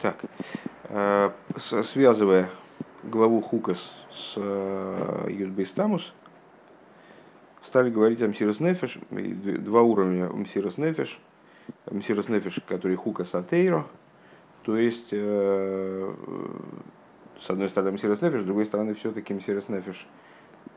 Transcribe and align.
Так, 0.00 0.16
э, 0.88 1.30
связывая 1.56 2.48
главу 3.02 3.42
Хукас 3.42 3.92
с 4.10 4.32
э, 4.36 5.26
Юдбейстамус, 5.28 6.14
стали 7.66 7.90
говорить 7.90 8.22
о 8.22 8.28
Мсирос 8.28 8.60
Нефеш, 8.60 8.98
два 9.10 9.82
уровня 9.82 10.30
Мсирос 10.30 10.78
Нефеш, 10.78 11.20
Мсирос 11.90 12.30
Нефеш, 12.30 12.60
который 12.66 12.96
Хукас 12.96 13.34
Атейро, 13.34 13.84
то 14.62 14.78
есть, 14.78 15.08
э, 15.12 16.14
с 17.38 17.50
одной 17.50 17.68
стороны 17.68 17.92
Мсирос 17.92 18.22
Нефеш, 18.22 18.40
с 18.40 18.44
другой 18.44 18.64
стороны 18.64 18.94
все-таки 18.94 19.34
Мсирос 19.34 19.68
Нефеш 19.68 20.08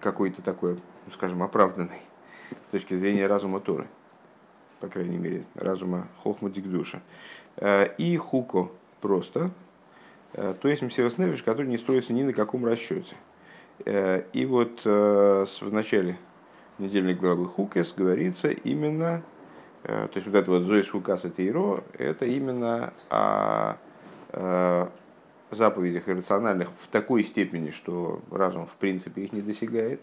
какой-то 0.01 0.41
такой, 0.41 0.73
ну, 0.73 1.13
скажем, 1.13 1.41
оправданный 1.43 2.01
с 2.67 2.71
точки 2.71 2.95
зрения 2.95 3.27
разума 3.27 3.61
Торы, 3.61 3.87
по 4.81 4.89
крайней 4.89 5.17
мере, 5.17 5.45
разума 5.55 6.09
Хохма 6.23 6.49
Дикдуша. 6.49 7.01
И 7.97 8.17
Хуко, 8.17 8.69
просто, 9.03 9.51
э, 10.31 10.55
то 10.59 10.69
есть 10.69 10.81
Мсирос 10.81 11.17
Нефиш, 11.17 11.43
который 11.43 11.67
не 11.67 11.77
строится 11.77 12.13
ни 12.13 12.23
на 12.23 12.31
каком 12.31 12.65
расчете. 12.65 13.15
Э, 13.85 14.23
и 14.31 14.45
вот 14.45 14.81
э, 14.85 15.45
в 15.59 15.73
начале 15.73 16.17
недельной 16.79 17.13
главы 17.13 17.45
Хукес 17.45 17.93
говорится 17.93 18.49
именно, 18.49 19.21
то 19.83 20.09
есть 20.15 20.25
вот 20.25 20.35
это 20.35 20.49
вот 20.49 20.63
Зоис 20.63 20.89
Хукас 20.89 21.25
и 21.25 21.29
Тейро, 21.29 21.83
это 21.99 22.25
именно 22.25 22.93
о 23.09 23.75
заповедях 25.51 26.07
иррациональных 26.07 26.69
в 26.79 26.87
такой 26.87 27.23
степени, 27.25 27.69
что 27.69 28.21
разум 28.31 28.65
в 28.65 28.75
принципе 28.75 29.23
их 29.23 29.33
не 29.33 29.41
достигает, 29.41 29.99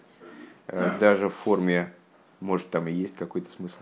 даже 1.01 1.29
в 1.29 1.35
форме, 1.35 1.93
может 2.41 2.69
там 2.71 2.87
и 2.89 2.93
есть 2.93 3.17
какой-то 3.17 3.51
смысл. 3.51 3.81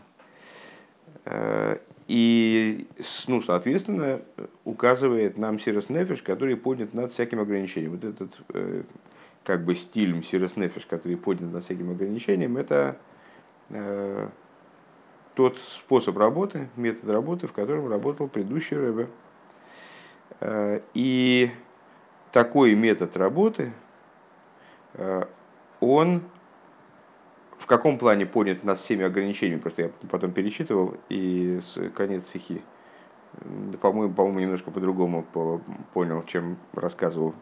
И, 2.09 2.89
ну, 3.27 3.43
соответственно, 3.43 4.23
указывает 4.65 5.37
нам 5.37 5.61
Сирос 5.61 5.91
Нефиш, 5.91 6.23
который 6.23 6.57
поднят 6.57 6.95
над 6.95 7.13
всяким 7.13 7.39
ограничением. 7.39 7.93
Вот 7.93 8.05
этот 8.05 8.33
э, 8.55 8.83
как 9.45 9.65
бы 9.65 9.77
стиль 9.77 10.23
Сирос 10.25 10.57
Нефиш, 10.57 10.87
который 10.87 11.19
поднят 11.19 11.53
над 11.53 11.65
всяким 11.65 11.91
ограничением, 11.91 12.57
это 12.57 12.97
э, 13.69 14.29
тот 15.35 15.59
способ 15.59 16.17
работы, 16.17 16.69
метод 16.77 17.11
работы, 17.11 17.47
в 17.47 17.53
котором 17.53 17.89
работал 17.89 18.27
предыдущий 18.27 18.79
Рэбе. 18.79 19.09
Э, 20.41 20.81
и 20.95 21.51
такой 22.33 22.75
метод 22.75 23.19
работы, 23.19 23.73
э, 24.95 25.25
он 25.81 26.23
каком 27.69 27.99
плане 27.99 28.27
понят 28.27 28.65
над 28.65 28.81
всеми 28.81 29.05
ограничениями, 29.05 29.61
просто 29.61 29.83
я 29.83 29.91
потом 30.11 30.33
перечитывал, 30.33 30.95
и 31.09 31.61
с 31.63 31.91
конец 31.91 32.27
стихи, 32.27 32.63
по-моему, 33.81 34.13
по-моему, 34.13 34.41
немножко 34.41 34.71
по-другому 34.71 35.25
понял, 35.93 36.23
чем 36.25 36.57
рассказывал 36.73 37.35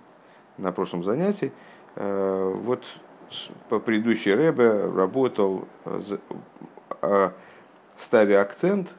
на 0.59 0.73
прошлом 0.73 1.05
занятии. 1.05 1.53
Э, 1.95 2.53
вот 2.55 2.83
по 3.69 3.79
предыдущей 3.79 4.35
Рэбе 4.35 4.87
работал, 4.87 5.67
а, 7.01 7.33
ставя 7.97 8.43
акцент, 8.43 8.95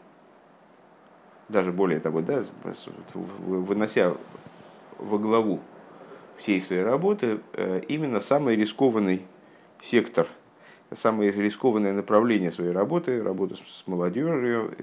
даже 1.49 1.71
более 1.71 1.99
того, 1.99 2.21
да, 2.21 2.43
вынося 3.13 4.15
во 4.97 5.17
главу 5.17 5.59
всей 6.37 6.61
своей 6.61 6.83
работы 6.83 7.39
э, 7.53 7.81
именно 7.87 8.21
самый 8.21 8.55
рискованный 8.55 9.25
сектор– 9.81 10.27
самое 10.93 11.31
рискованное 11.31 11.93
направление 11.93 12.51
своей 12.51 12.71
работы, 12.71 13.21
работа 13.21 13.55
с 13.55 13.87
молодежью, 13.87 14.73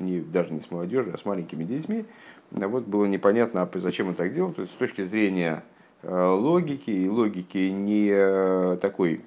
не, 0.00 0.20
даже 0.20 0.52
не 0.52 0.60
с 0.60 0.70
молодежью, 0.70 1.14
а 1.14 1.18
с 1.18 1.24
маленькими 1.24 1.64
детьми. 1.64 2.04
Вот 2.50 2.84
было 2.84 3.04
непонятно, 3.04 3.62
а 3.62 3.78
зачем 3.78 4.08
он 4.08 4.14
так 4.14 4.32
делал. 4.32 4.52
То 4.52 4.62
есть 4.62 4.72
с 4.72 4.76
точки 4.76 5.02
зрения 5.02 5.62
э, 6.02 6.26
логики, 6.26 6.90
и 6.90 7.08
логики 7.08 7.68
не 7.68 8.10
э, 8.12 8.78
такой 8.80 9.22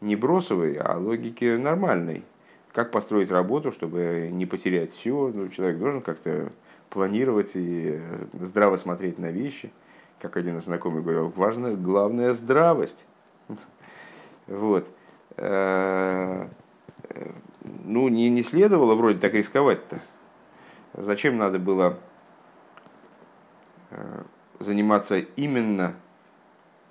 не 0.00 0.16
бросовой, 0.16 0.76
а 0.76 0.98
логики 0.98 1.56
нормальной. 1.56 2.22
Как 2.72 2.90
построить 2.90 3.30
работу, 3.30 3.70
чтобы 3.70 4.28
не 4.32 4.46
потерять 4.46 4.92
все. 4.92 5.30
Ну, 5.32 5.48
человек 5.48 5.78
должен 5.78 6.02
как-то 6.02 6.50
планировать 6.90 7.52
и 7.54 8.00
э, 8.00 8.26
здраво 8.40 8.76
смотреть 8.76 9.18
на 9.18 9.30
вещи. 9.30 9.72
Как 10.20 10.36
один 10.36 10.58
из 10.58 10.64
знакомых 10.64 11.02
говорил, 11.02 11.32
важно, 11.36 11.74
главное 11.74 12.32
здравость. 12.32 13.04
Вот. 14.46 14.86
Э, 15.36 16.46
ну, 17.84 18.08
не, 18.08 18.28
не 18.28 18.42
следовало 18.42 18.94
вроде 18.94 19.18
так 19.18 19.34
рисковать-то. 19.34 20.00
Зачем 20.94 21.38
надо 21.38 21.58
было 21.58 21.98
э, 23.90 24.22
заниматься 24.60 25.18
именно 25.36 25.94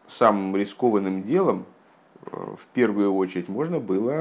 самым 0.08 0.56
рискованным 0.56 1.24
делом, 1.24 1.66
э, 2.26 2.36
в 2.36 2.66
первую 2.74 3.14
очередь 3.14 3.48
можно 3.48 3.80
было 3.80 4.12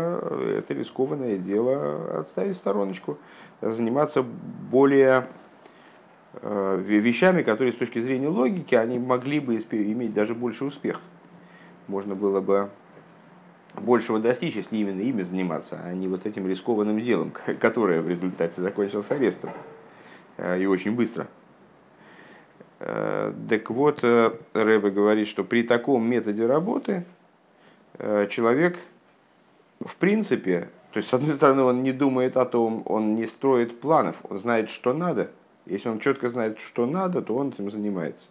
это 0.56 0.74
рискованное 0.74 1.38
дело 1.38 2.20
отставить 2.20 2.54
в 2.54 2.58
стороночку, 2.58 3.18
заниматься 3.60 4.22
более 4.22 5.26
вещами, 6.42 7.42
которые 7.42 7.74
с 7.74 7.76
точки 7.76 8.00
зрения 8.00 8.28
логики, 8.28 8.74
они 8.74 8.98
могли 8.98 9.38
бы 9.38 9.54
иметь 9.56 10.14
даже 10.14 10.34
больше 10.34 10.64
успех. 10.64 10.98
Можно 11.88 12.14
было 12.14 12.40
бы 12.40 12.70
большего 13.80 14.18
достичь, 14.18 14.56
если 14.56 14.76
именно 14.76 15.00
ими 15.00 15.22
заниматься, 15.22 15.80
а 15.82 15.92
не 15.92 16.08
вот 16.08 16.26
этим 16.26 16.46
рискованным 16.46 17.00
делом, 17.00 17.32
которое 17.60 18.02
в 18.02 18.08
результате 18.08 18.60
закончилось 18.60 19.10
арестом. 19.10 19.50
Э, 20.36 20.60
и 20.60 20.66
очень 20.66 20.94
быстро. 20.94 21.26
Э, 22.80 23.32
так 23.48 23.70
вот, 23.70 24.00
э, 24.02 24.32
Рэбе 24.54 24.90
говорит, 24.90 25.28
что 25.28 25.44
при 25.44 25.62
таком 25.62 26.08
методе 26.08 26.46
работы 26.46 27.04
человек, 28.30 28.78
в 29.84 29.96
принципе, 29.96 30.70
то 30.92 30.96
есть, 30.96 31.10
с 31.10 31.14
одной 31.14 31.34
стороны, 31.34 31.62
он 31.62 31.82
не 31.82 31.92
думает 31.92 32.38
о 32.38 32.46
том, 32.46 32.82
он 32.86 33.14
не 33.14 33.26
строит 33.26 33.80
планов, 33.80 34.22
он 34.28 34.38
знает, 34.38 34.70
что 34.70 34.94
надо. 34.94 35.30
Если 35.66 35.90
он 35.90 36.00
четко 36.00 36.30
знает, 36.30 36.58
что 36.58 36.86
надо, 36.86 37.20
то 37.20 37.36
он 37.36 37.50
этим 37.50 37.70
занимается. 37.70 38.28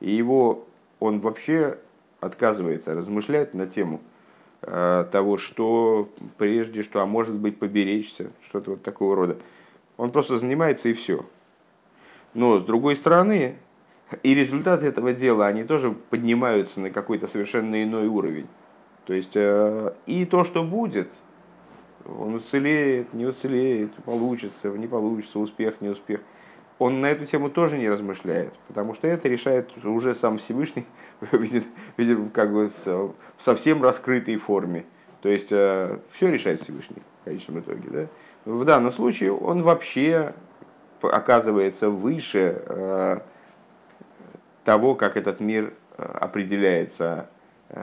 И 0.00 0.10
его, 0.10 0.66
он 0.98 1.20
вообще 1.20 1.78
отказывается 2.20 2.94
размышлять 2.94 3.54
на 3.54 3.66
тему– 3.66 4.00
того, 4.64 5.36
что 5.36 6.08
прежде, 6.38 6.82
что, 6.82 7.02
а 7.02 7.06
может 7.06 7.34
быть, 7.34 7.58
поберечься, 7.58 8.30
что-то 8.48 8.72
вот 8.72 8.82
такого 8.82 9.14
рода. 9.14 9.36
Он 9.96 10.10
просто 10.10 10.38
занимается 10.38 10.88
и 10.88 10.94
все. 10.94 11.24
Но, 12.32 12.58
с 12.58 12.64
другой 12.64 12.96
стороны, 12.96 13.56
и 14.22 14.34
результаты 14.34 14.86
этого 14.86 15.12
дела, 15.12 15.46
они 15.46 15.64
тоже 15.64 15.92
поднимаются 15.92 16.80
на 16.80 16.90
какой-то 16.90 17.26
совершенно 17.26 17.82
иной 17.82 18.06
уровень. 18.06 18.46
То 19.06 19.12
есть, 19.12 19.32
э, 19.34 19.94
и 20.06 20.24
то, 20.24 20.44
что 20.44 20.64
будет, 20.64 21.08
он 22.06 22.34
уцелеет, 22.34 23.12
не 23.12 23.26
уцелеет, 23.26 23.92
получится, 24.04 24.68
не 24.70 24.86
получится, 24.86 25.38
успех, 25.38 25.80
не 25.80 25.88
успех– 25.88 26.20
он 26.78 27.00
на 27.00 27.06
эту 27.06 27.26
тему 27.26 27.50
тоже 27.50 27.78
не 27.78 27.88
размышляет, 27.88 28.52
потому 28.68 28.94
что 28.94 29.06
это 29.06 29.28
решает 29.28 29.70
уже 29.84 30.14
сам 30.14 30.38
Всевышний 30.38 30.86
видим, 31.96 32.30
как 32.30 32.52
бы 32.52 32.68
в 32.68 33.14
совсем 33.38 33.82
раскрытой 33.82 34.36
форме. 34.36 34.84
То 35.22 35.28
есть 35.28 35.52
э, 35.52 35.98
все 36.12 36.30
решает 36.30 36.62
Всевышний 36.62 37.02
в 37.22 37.24
конечном 37.24 37.60
итоге. 37.60 37.88
Да? 37.90 38.06
В 38.44 38.64
данном 38.64 38.92
случае 38.92 39.32
он 39.32 39.62
вообще 39.62 40.34
оказывается 41.00 41.90
выше 41.90 42.62
э, 42.66 43.20
того, 44.64 44.94
как 44.94 45.16
этот 45.16 45.40
мир 45.40 45.72
э, 45.96 46.02
определяется 46.02 47.28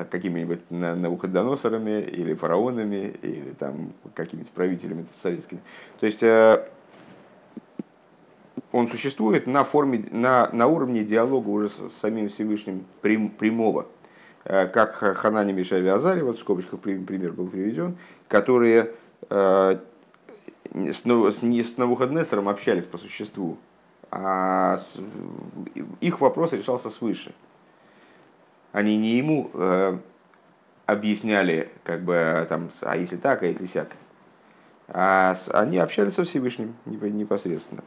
какими-нибудь 0.09 0.61
науходоносорами 0.69 2.01
или 2.01 2.33
фараонами 2.33 3.13
или 3.23 3.51
там 3.59 3.91
какими-то 4.13 4.49
правителями 4.51 5.05
советскими. 5.13 5.59
То 5.99 6.05
есть 6.05 6.23
он 8.71 8.89
существует 8.89 9.47
на, 9.47 9.63
форме, 9.63 10.05
на, 10.11 10.49
на 10.53 10.67
уровне 10.67 11.03
диалога 11.03 11.49
уже 11.49 11.69
с 11.69 11.91
самим 11.99 12.29
Всевышним 12.29 12.85
прям, 13.01 13.29
прямого. 13.29 13.87
Э, 14.45 14.67
как 14.67 14.95
Ханани 14.95 15.53
Мишель 15.53 15.87
Азари, 15.89 16.21
вот 16.21 16.37
в 16.37 16.39
скобочках 16.39 16.79
пример 16.79 17.33
был 17.33 17.47
приведен, 17.47 17.97
которые 18.27 18.91
э, 19.29 19.79
с, 20.73 21.05
не 21.05 21.63
с 21.63 21.77
Навуходнецером 21.77 22.47
общались 22.47 22.85
по 22.85 22.97
существу, 22.97 23.57
а 24.09 24.77
с, 24.77 24.97
их 25.99 26.21
вопрос 26.21 26.53
решался 26.53 26.89
свыше. 26.89 27.33
Они 28.71 28.97
не 28.97 29.17
ему 29.17 29.51
э, 29.53 29.97
объясняли, 30.85 31.69
как 31.83 32.03
бы, 32.03 32.45
там, 32.47 32.71
а 32.81 32.95
если 32.95 33.17
так, 33.17 33.43
а 33.43 33.47
если 33.47 33.65
сяк. 33.65 33.89
А 34.87 35.35
с, 35.35 35.53
они 35.53 35.77
общались 35.77 36.13
со 36.13 36.23
Всевышним 36.23 36.75
непосредственно. 36.85 37.83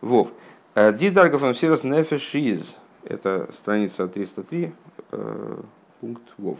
Вов. 0.00 0.28
Э, 0.74 0.92
Дидаргов 0.92 1.42
Амсирос 1.42 1.84
Нефеш 1.84 2.34
из. 2.34 2.76
Это 3.04 3.48
страница 3.52 4.06
303, 4.06 4.72
э, 5.10 5.56
пункт 6.00 6.22
Вов. 6.36 6.58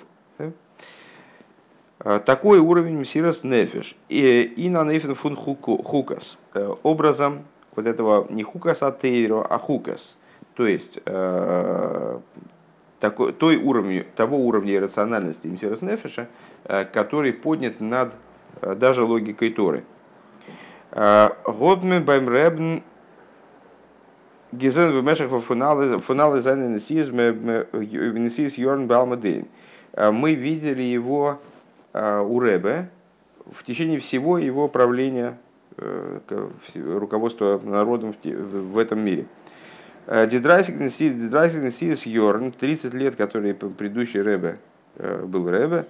Э, 2.01 2.21
такой 2.25 2.59
уровень 2.59 3.01
Мсирос 3.01 3.45
Нефеш. 3.45 3.97
И, 4.09 4.69
на 4.71 4.85
Нефен 4.85 5.15
фун 5.15 5.37
хукас. 5.37 6.39
Образом 6.83 7.45
вот 7.75 7.87
этого 7.87 8.27
не 8.31 8.43
хукас 8.43 8.83
атейро, 8.83 9.43
а 9.43 9.59
хукас. 9.59 10.17
То 10.55 10.67
есть 10.67 10.99
такой, 13.01 13.33
той 13.33 13.57
уровня, 13.57 14.05
того 14.17 14.39
уровня 14.39 14.75
иррациональности 14.75 15.47
Мсирос 15.47 15.83
Нефеша, 15.83 16.29
который 16.65 17.33
поднят 17.33 17.81
над 17.81 18.15
даже 18.61 19.05
логикой 19.05 19.51
Торы. 19.51 19.85
Годмен 20.91 22.05
beim 22.05 22.29
Ребн 22.29 22.83
Гизен 24.53 24.93
в 24.93 25.03
мешах 25.05 25.31
фуналы 25.43 26.41
за 26.41 26.57
Несис 26.57 27.09
Йорн 28.59 28.87
Балмадейн. 28.87 29.47
Мы 29.95 30.35
видели 30.35 30.83
его 30.83 31.39
у 31.93 32.41
Ребе 32.41 32.89
в 33.51 33.63
течение 33.65 33.99
всего 33.99 34.39
его 34.39 34.69
правления 34.69 35.39
руководства 36.75 37.61
народом 37.63 38.15
в 38.25 38.79
этом 38.79 39.01
мире. 39.01 39.27
די 40.07 40.22
דרייסיק 40.22 40.77
נשיאות 40.77 42.07
יארן, 42.07 42.53
30 42.53 42.95
лет, 42.95 43.17
который 43.17 43.53
предыдущий 43.53 44.23
Ребе 44.23 44.59
был 44.97 45.49
Ребе, 45.51 45.87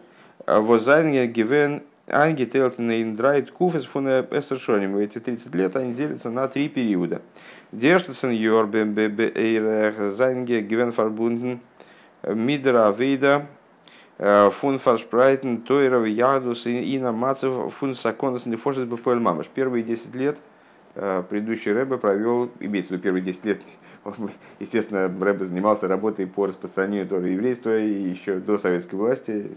וואס 0.47 0.79
זיינען 0.79 1.27
געווען 1.27 2.45
אנגעטיילט 2.45 3.04
אין 3.04 3.24
דריי 3.24 3.51
תקופות 3.51 3.85
פון 3.85 4.09
עשר 4.09 4.44
שנים. 4.44 4.97
Эти 4.97 5.19
30 5.19 5.55
лет 5.55 5.77
они 5.77 5.93
делятся 5.93 6.31
на 6.31 6.49
три 6.49 6.69
периода. 6.69 7.21
די 7.71 7.81
ערשטע 7.81 8.11
צען 8.11 8.31
יאר 8.31 8.85
בערך 8.85 10.13
זיינען 10.13 10.63
געווען 10.63 10.93
פארבונדן 10.93 11.61
Мидра 12.23 12.95
Вейда 12.97 13.47
фун 14.19 14.79
Фаршпрайтен 14.79 15.63
Тойров 15.63 16.07
Ядус 16.07 16.67
и 16.67 16.99
на 16.99 17.13
Мацев 17.13 17.75
фун 17.75 17.95
Саконас 17.95 18.47
Нефошес 18.47 18.85
Бефоэль 18.85 19.21
Мамаш. 19.21 19.47
Первые 19.49 19.85
10 19.85 20.15
лет 20.15 20.39
предыдущий 20.95 21.73
Рэбе 21.73 21.99
провел, 21.99 22.51
имеется 22.59 22.89
в 22.89 22.93
виду 22.93 23.03
первые 23.03 23.23
10 23.23 23.45
лет, 23.45 23.61
естественно, 24.61 25.07
Рэбе 25.07 25.45
занимался 25.45 25.87
работой 25.87 26.27
по 26.27 26.47
распространению 26.47 27.07
Торы 27.07 27.29
еврейства 27.29 27.79
и 27.79 27.93
еще 27.93 28.37
до 28.37 28.59
советской 28.59 28.97
власти 28.97 29.51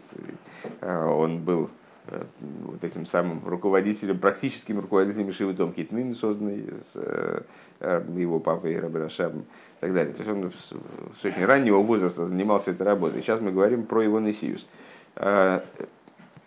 он 0.81 1.39
был 1.39 1.71
Э, 1.71 1.80
вот 2.07 2.83
этим 2.83 3.05
самым 3.05 3.47
руководителем, 3.47 4.19
практическим 4.19 4.79
руководителем 4.79 5.31
Шивы 5.31 5.53
Том 5.53 5.71
Китмин, 5.71 6.15
созданный 6.15 6.65
с, 6.67 6.91
э, 6.95 7.41
э, 7.79 8.03
его 8.17 8.39
папой 8.39 8.79
Рабрашабом 8.79 9.41
и 9.41 9.81
так 9.81 9.93
далее. 9.93 10.13
То 10.13 10.23
есть 10.23 10.31
он 10.31 10.51
с 10.51 11.25
очень 11.25 11.45
раннего 11.45 11.77
возраста 11.77 12.25
занимался 12.25 12.71
этой 12.71 12.83
работой. 12.83 13.21
Сейчас 13.21 13.39
мы 13.41 13.51
говорим 13.51 13.85
про 13.85 14.03
его 14.03 14.19
Несиус. 14.19 14.65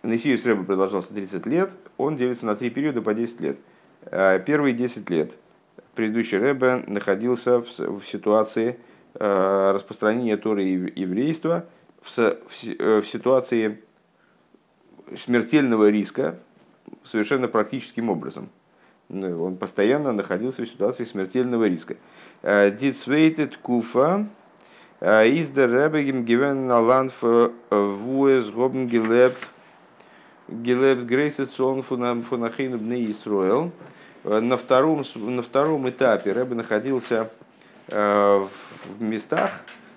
Несиус 0.03 0.45
Рэба 0.45 0.63
продолжался 0.63 1.13
30 1.13 1.45
лет, 1.47 1.71
он 1.97 2.15
делится 2.15 2.45
на 2.45 2.55
три 2.55 2.69
периода 2.69 3.01
по 3.01 3.13
10 3.13 3.39
лет. 3.41 3.57
Первые 4.45 4.73
10 4.73 5.09
лет 5.09 5.31
предыдущий 5.95 6.37
Рэбе 6.37 6.83
находился 6.87 7.61
в, 7.61 8.03
ситуации 8.05 8.77
распространения 9.13 10.37
Торы 10.37 10.63
еврейства, 10.63 11.65
в 12.03 13.03
ситуации 13.05 13.79
смертельного 15.23 15.89
риска 15.89 16.37
совершенно 17.03 17.47
практическим 17.47 18.09
образом. 18.09 18.49
Ну, 19.09 19.43
он 19.43 19.57
постоянно 19.57 20.11
находился 20.11 20.63
в 20.63 20.67
ситуации 20.67 21.03
смертельного 21.03 21.67
риска. 21.67 21.95
Дицвейтед 22.43 23.57
куфа 23.57 24.27
из 25.01 25.49
land 25.49 27.11
for 27.21 27.51
wo 27.69 28.27
es 28.27 28.51
haben 28.53 28.87
gelebt 28.89 29.37
gelebt 30.47 31.05
грейсет 31.05 31.51
сон 31.53 31.81
Achinu 31.81 32.77
бне 32.77 33.11
Исруэл. 33.11 33.71
На 34.23 34.57
втором, 34.57 35.03
на 35.15 35.43
втором 35.43 35.87
этапе 35.87 36.31
Рэбе 36.31 36.55
находился 36.55 37.29
э, 37.87 38.47
в 38.97 39.01
местах, 39.01 39.51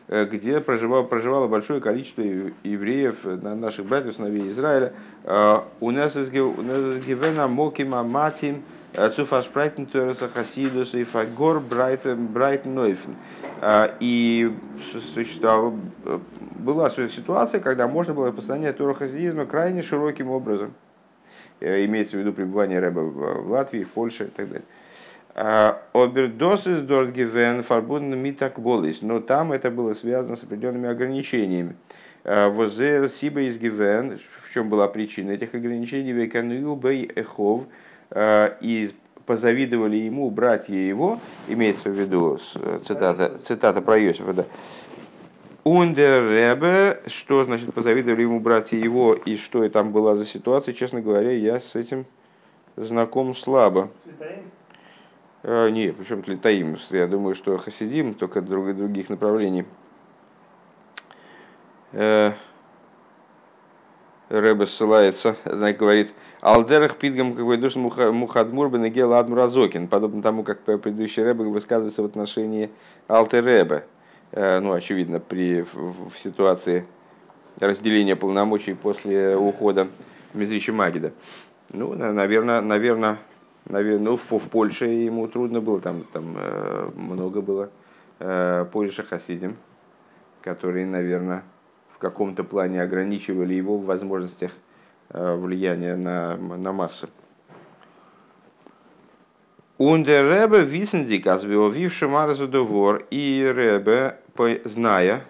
где 0.09 0.61
проживало, 0.61 1.03
проживало 1.03 1.49
большое 1.49 1.81
количество 1.81 2.23
евреев, 2.23 3.17
э, 3.25 3.37
наших 3.37 3.87
братьев, 3.87 4.17
сыновей 4.17 4.51
Израиля. 4.51 4.95
Э, 5.25 5.59
у 5.81 5.91
нас 5.91 6.17
из 6.17 6.31
Гивена 6.31 7.47
Мокима 7.47 8.03
Матим 8.03 8.63
Цуфашпрайтен 8.95 9.87
Тораса 9.87 10.29
Хасидус 10.29 10.95
и 10.95 11.05
Фагор 11.05 11.61
Брайтен 11.61 12.75
Нойфен. 12.75 13.17
И 14.01 14.51
существовала, 15.15 15.79
была 16.59 16.89
ситуация, 16.91 17.61
когда 17.61 17.87
можно 17.87 18.15
было 18.15 18.29
распространять 18.29 18.79
Тору 18.79 18.95
хасидизма 18.95 19.45
крайне 19.45 19.83
широким 19.83 20.31
образом. 20.31 20.73
Имеется 21.61 22.17
в 22.17 22.21
виду 22.21 22.33
пребывание 22.33 22.81
Рэба 22.81 23.01
в 23.01 23.51
Латвии, 23.51 23.85
в 23.85 23.91
Польше 23.91 24.25
и 24.25 24.29
так 24.29 24.49
далее. 24.49 24.65
Обердосис 25.35 26.81
дорт 26.81 27.13
гивен 27.13 27.63
фарбун 27.63 28.17
митак 28.19 28.59
болис. 28.59 29.03
Но 29.03 29.21
там 29.21 29.53
это 29.53 29.71
было 29.71 29.95
связано 29.95 30.37
с 30.37 30.43
определенными 30.43 30.89
ограничениями. 30.89 31.77
Возер 32.25 33.09
сиба 33.09 33.43
из 33.43 33.59
гивен, 33.59 34.19
в 34.19 34.53
чем 34.53 34.69
была 34.69 34.89
причина 34.89 35.31
этих 35.33 35.55
ограничений, 35.55 36.13
веканую 36.13 36.75
бей 36.75 37.11
эхов, 37.15 37.65
и 38.17 38.91
позавидовали 39.25 39.97
ему 39.97 40.31
братья 40.31 40.75
его, 40.75 41.21
имеется 41.49 41.91
в 41.91 41.93
виду 41.93 42.39
цитата, 42.87 43.39
цитата 43.45 43.83
про 43.83 43.99
Иосифа, 44.01 44.33
да, 44.33 44.45
Ундер 45.65 46.31
Ребе, 46.31 47.01
что 47.09 47.45
значит 47.45 47.75
позавидовали 47.75 48.23
ему 48.23 48.41
братья 48.41 48.79
его 48.79 49.13
и 49.13 49.37
что 49.37 49.69
там 49.69 49.93
была 49.93 50.17
за 50.17 50.25
ситуация, 50.25 50.73
честно 50.73 51.03
говоря, 51.03 51.31
я 51.31 51.61
с 51.61 51.75
этим 51.75 52.07
знаком 52.77 53.37
слабо. 53.37 53.91
А, 54.21 54.43
не, 55.45 55.93
причем 55.93 56.23
Тлитаим. 56.23 56.77
Я 56.91 57.07
думаю, 57.07 57.35
что 57.35 57.57
Хасидим, 57.59 58.15
только 58.15 58.41
друг, 58.41 58.75
других 58.77 59.09
направлений. 59.09 59.65
Э, 61.93 62.33
Рэбе 64.29 64.67
ссылается, 64.67 65.37
она 65.45 65.73
говорит, 65.73 66.13
Алдерах 66.41 66.97
пидгам 66.97 67.35
какой 67.35 67.57
душ 67.57 67.77
мухадмур 67.77 68.69
бенегел 68.69 69.15
адмуразокин, 69.15 69.89
подобно 69.89 70.23
тому, 70.23 70.43
как 70.43 70.61
предыдущий 70.61 71.23
Рэбе 71.23 71.45
высказывается 71.45 72.03
в 72.03 72.05
отношении 72.05 72.71
Алтер 73.07 73.45
Рэбе. 73.45 73.85
Э, 74.33 74.61
ну, 74.61 74.73
очевидно, 74.73 75.19
при, 75.19 75.63
в, 75.63 76.11
в 76.11 76.19
ситуации 76.19 76.85
разделения 77.59 78.17
полномочий 78.17 78.75
после 78.75 79.37
ухода 79.37 79.89
Мизрича 80.35 80.73
Магида. 80.73 81.13
Ну, 81.73 81.95
наверное, 81.95 82.61
наверное, 82.61 83.19
наверное, 83.69 84.11
ну, 84.11 84.17
в, 84.17 84.31
в 84.31 84.49
Польше 84.49 84.87
ему 84.87 85.29
трудно 85.29 85.61
было, 85.61 85.81
там, 85.81 86.05
там 86.13 86.35
э, 86.37 86.91
много 86.97 87.41
было 87.41 87.71
э, 88.19 88.67
Польша 88.73 89.03
Хасидим, 89.03 89.57
которые, 90.43 90.87
наверное, 90.87 91.43
в 91.95 91.99
каком-то 91.99 92.45
плане 92.45 92.83
ограничивали 92.83 93.55
его 93.55 93.77
в 93.79 93.85
возможностях 93.85 94.53
э, 95.11 95.35
влияния 95.37 95.97
на, 95.97 96.37
на 96.37 96.73
массы. 96.73 97.09
Ундер 99.79 100.25
Ребе 100.27 100.65
Висендик, 100.65 101.27
азвиовивший 101.27 102.09
Марзу 102.09 102.49
Довор, 102.49 103.05
и 103.11 103.53
Ребе, 103.55 104.19
зная, 104.65 105.23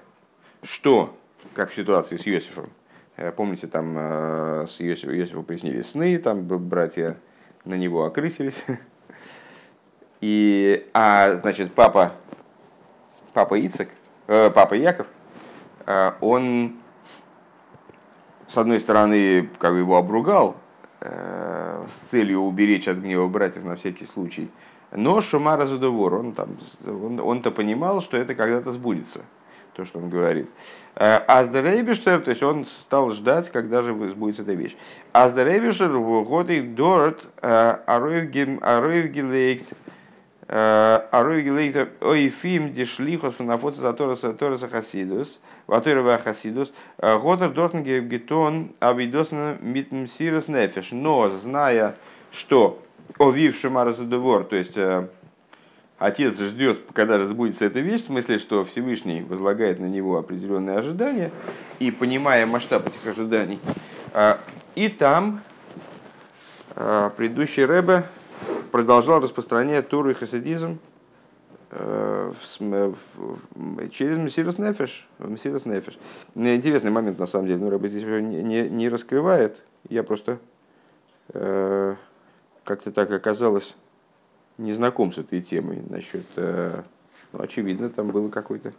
что, 0.62 1.16
как 1.54 1.70
в 1.70 1.74
ситуации 1.74 2.16
с 2.16 2.26
Йосифом, 2.26 2.70
э, 3.16 3.30
помните, 3.32 3.66
там 3.66 3.94
э, 3.96 4.66
с 4.68 4.80
Йосифом, 4.80 5.14
Йосифу 5.14 5.42
приснились 5.42 5.90
сны, 5.90 6.16
там 6.18 6.46
братья 6.46 7.16
на 7.68 7.74
него 7.74 8.04
окрысились. 8.04 8.64
И, 10.20 10.88
а, 10.94 11.36
значит, 11.36 11.72
папа, 11.74 12.12
папа 13.34 13.54
Ицек, 13.64 13.90
э, 14.26 14.50
папа 14.50 14.74
Яков, 14.74 15.06
э, 15.86 16.12
он, 16.20 16.76
с 18.48 18.58
одной 18.58 18.80
стороны, 18.80 19.48
как 19.58 19.72
бы 19.72 19.78
его 19.78 19.96
обругал 19.96 20.56
э, 21.00 21.84
с 21.86 22.10
целью 22.10 22.40
уберечь 22.40 22.88
от 22.88 22.96
гнева 22.96 23.28
братьев 23.28 23.62
на 23.62 23.76
всякий 23.76 24.06
случай, 24.06 24.50
но 24.90 25.20
Шумара 25.20 25.66
Задувор, 25.66 26.14
он 26.14 26.32
там, 26.32 26.56
он, 26.84 27.20
он-то 27.20 27.52
понимал, 27.52 28.00
что 28.00 28.16
это 28.16 28.34
когда-то 28.34 28.72
сбудется 28.72 29.20
то, 29.78 29.84
что 29.84 29.98
он 30.00 30.10
говорит. 30.10 30.50
Аздерейбиштер, 30.96 32.20
то 32.20 32.30
есть 32.30 32.42
он 32.42 32.66
стал 32.66 33.12
ждать, 33.12 33.50
когда 33.50 33.80
же 33.80 33.94
сбудется 34.08 34.42
эта 34.42 34.54
вещь. 34.54 34.76
Аздерейбиштер 35.12 35.90
в 35.90 36.24
годы 36.24 36.62
дорт 36.62 37.24
ароевгилейкт 37.40 39.66
ароевгилейкт 40.48 42.02
ойфим 42.02 42.72
дишлихос 42.72 43.34
фанафоца 43.34 43.82
затораса 43.82 44.32
тораса 44.32 44.66
хасидус 44.66 45.38
ваторова 45.68 46.18
хасидус 46.18 46.72
годер 47.00 47.50
дортен 47.50 47.84
гетон 47.84 48.72
авидосна 48.80 49.58
митмсирос 49.60 50.48
нефеш. 50.48 50.90
Но 50.90 51.30
зная, 51.30 51.94
что 52.32 52.82
овив 53.16 53.56
шумара 53.56 53.92
задувор, 53.92 54.42
то 54.42 54.56
есть 54.56 54.76
э, 54.76 55.06
отец 55.98 56.38
ждет, 56.38 56.80
когда 56.92 57.18
разбудится 57.18 57.64
эта 57.64 57.80
вещь, 57.80 58.04
в 58.04 58.06
смысле, 58.06 58.38
что 58.38 58.64
Всевышний 58.64 59.22
возлагает 59.22 59.80
на 59.80 59.86
него 59.86 60.16
определенные 60.18 60.78
ожидания, 60.78 61.32
и 61.80 61.90
понимая 61.90 62.46
масштаб 62.46 62.88
этих 62.88 63.06
ожиданий, 63.06 63.58
а, 64.12 64.38
и 64.74 64.88
там 64.88 65.40
а, 66.76 67.10
предыдущий 67.10 67.64
Рэбе 67.64 68.04
продолжал 68.70 69.20
распространять 69.20 69.88
Туру 69.88 70.10
и 70.10 70.14
хасидизм 70.14 70.78
через 73.90 74.16
Мессирос 74.16 74.56
Нефеш. 74.56 75.06
Мессирос 75.18 75.66
Нефеш. 75.66 75.98
Интересный 76.34 76.90
момент, 76.90 77.18
на 77.18 77.26
самом 77.26 77.46
деле, 77.46 77.58
ну, 77.58 77.68
Рэбе 77.68 77.90
здесь 77.90 78.04
не, 78.04 78.70
не 78.70 78.88
раскрывает. 78.88 79.62
Я 79.90 80.02
просто 80.02 80.38
как-то 81.30 82.90
так 82.90 83.12
оказалось 83.12 83.74
не 84.58 84.72
знаком 84.72 85.12
с 85.12 85.18
этой 85.18 85.40
темой 85.40 85.82
насчет, 85.88 86.26
э, 86.36 86.82
ну, 87.32 87.42
очевидно, 87.42 87.88
там 87.88 88.08
было 88.08 88.28
какое-то 88.28 88.72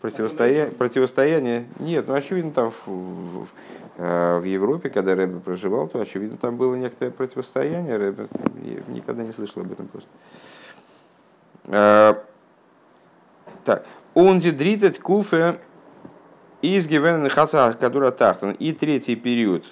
противостояние, 0.00 0.72
противостояние. 0.72 1.66
Нет, 1.78 2.08
ну, 2.08 2.14
очевидно, 2.14 2.52
там 2.52 2.70
в, 2.70 2.86
в, 2.86 3.48
в 3.96 4.44
Европе, 4.44 4.88
когда 4.88 5.14
Рэбе 5.14 5.38
проживал, 5.40 5.88
то, 5.88 6.00
очевидно, 6.00 6.38
там 6.38 6.56
было 6.56 6.74
некоторое 6.74 7.10
противостояние. 7.10 7.96
Рэбе, 7.96 8.28
я 8.62 8.94
никогда 8.94 9.22
не 9.22 9.32
слышал 9.32 9.62
об 9.62 9.72
этом 9.72 9.88
просто. 9.88 10.08
Так, 13.64 13.84
он 14.14 14.38
дритет 14.38 14.98
куфе 15.00 15.58
из 16.62 16.86
хаца, 17.32 17.72
который 17.74 18.12
тахтан. 18.12 18.52
И 18.52 18.72
третий 18.72 19.16
период 19.16 19.64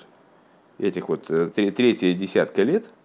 этих 0.78 1.08
вот, 1.08 1.26
третья 1.54 2.12
десятка 2.12 2.62
лет– 2.62 2.86
Э, 2.96 3.03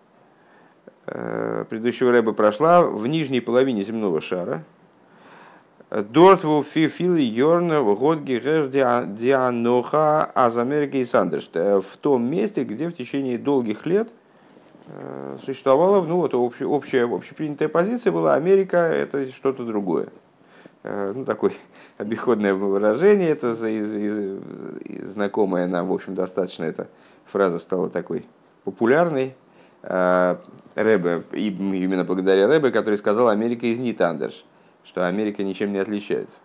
предыдущего 1.09 2.11
рэба 2.11 2.33
прошла 2.33 2.83
в 2.83 3.07
нижней 3.07 3.41
половине 3.41 3.83
земного 3.83 4.21
шара. 4.21 4.63
Дортву 5.89 6.63
фифил 6.63 7.15
йорн 7.15 7.83
год 7.95 8.23
дианоха 8.23 10.31
аз 10.35 10.57
Америки 10.57 10.97
и 10.97 11.05
Сандерш. 11.05 11.49
Э, 11.53 11.81
в 11.81 11.97
том 11.97 12.29
месте, 12.29 12.63
где 12.63 12.89
в 12.89 12.93
течение 12.93 13.39
долгих 13.39 13.87
лет 13.87 14.09
э, 14.85 15.37
существовала, 15.43 16.05
ну 16.05 16.17
вот 16.17 16.35
общая, 16.35 17.05
общепринятая 17.05 17.69
позиция 17.69 18.11
была, 18.11 18.35
Америка 18.35 18.77
это 18.77 19.31
что-то 19.31 19.65
другое. 19.65 20.09
Ну, 20.83 21.25
такое 21.25 21.51
обиходное 21.97 22.53
выражение, 22.53 23.29
это 23.29 23.53
знакомая 25.03 25.67
нам, 25.67 25.87
в 25.87 25.93
общем, 25.93 26.15
достаточно 26.15 26.63
эта 26.63 26.87
фраза 27.25 27.59
стала 27.59 27.89
такой 27.89 28.25
популярной, 28.63 29.35
Э, 29.81 30.37
Рэбе, 30.83 31.23
именно 31.33 32.03
благодаря 32.03 32.47
Рэбе, 32.47 32.71
который 32.71 32.95
сказал 32.95 33.27
«Америка 33.27 33.65
из 33.65 33.79
Нитандерш», 33.79 34.45
что 34.83 35.05
Америка 35.07 35.43
ничем 35.43 35.73
не 35.73 35.79
отличается. 35.79 36.41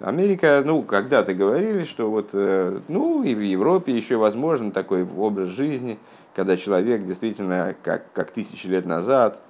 Америка, 0.00 0.62
ну, 0.64 0.82
когда-то 0.82 1.32
говорили, 1.32 1.84
что 1.84 2.10
вот, 2.10 2.30
э, 2.34 2.80
ну, 2.88 3.22
и 3.22 3.34
в 3.34 3.40
Европе 3.40 3.96
еще 3.96 4.16
возможен 4.16 4.70
такой 4.70 5.04
образ 5.04 5.48
жизни, 5.48 5.98
когда 6.34 6.58
человек 6.58 7.04
действительно, 7.04 7.74
как, 7.82 8.12
как 8.12 8.30
тысячи 8.30 8.66
лет 8.66 8.84
назад, 8.84 9.40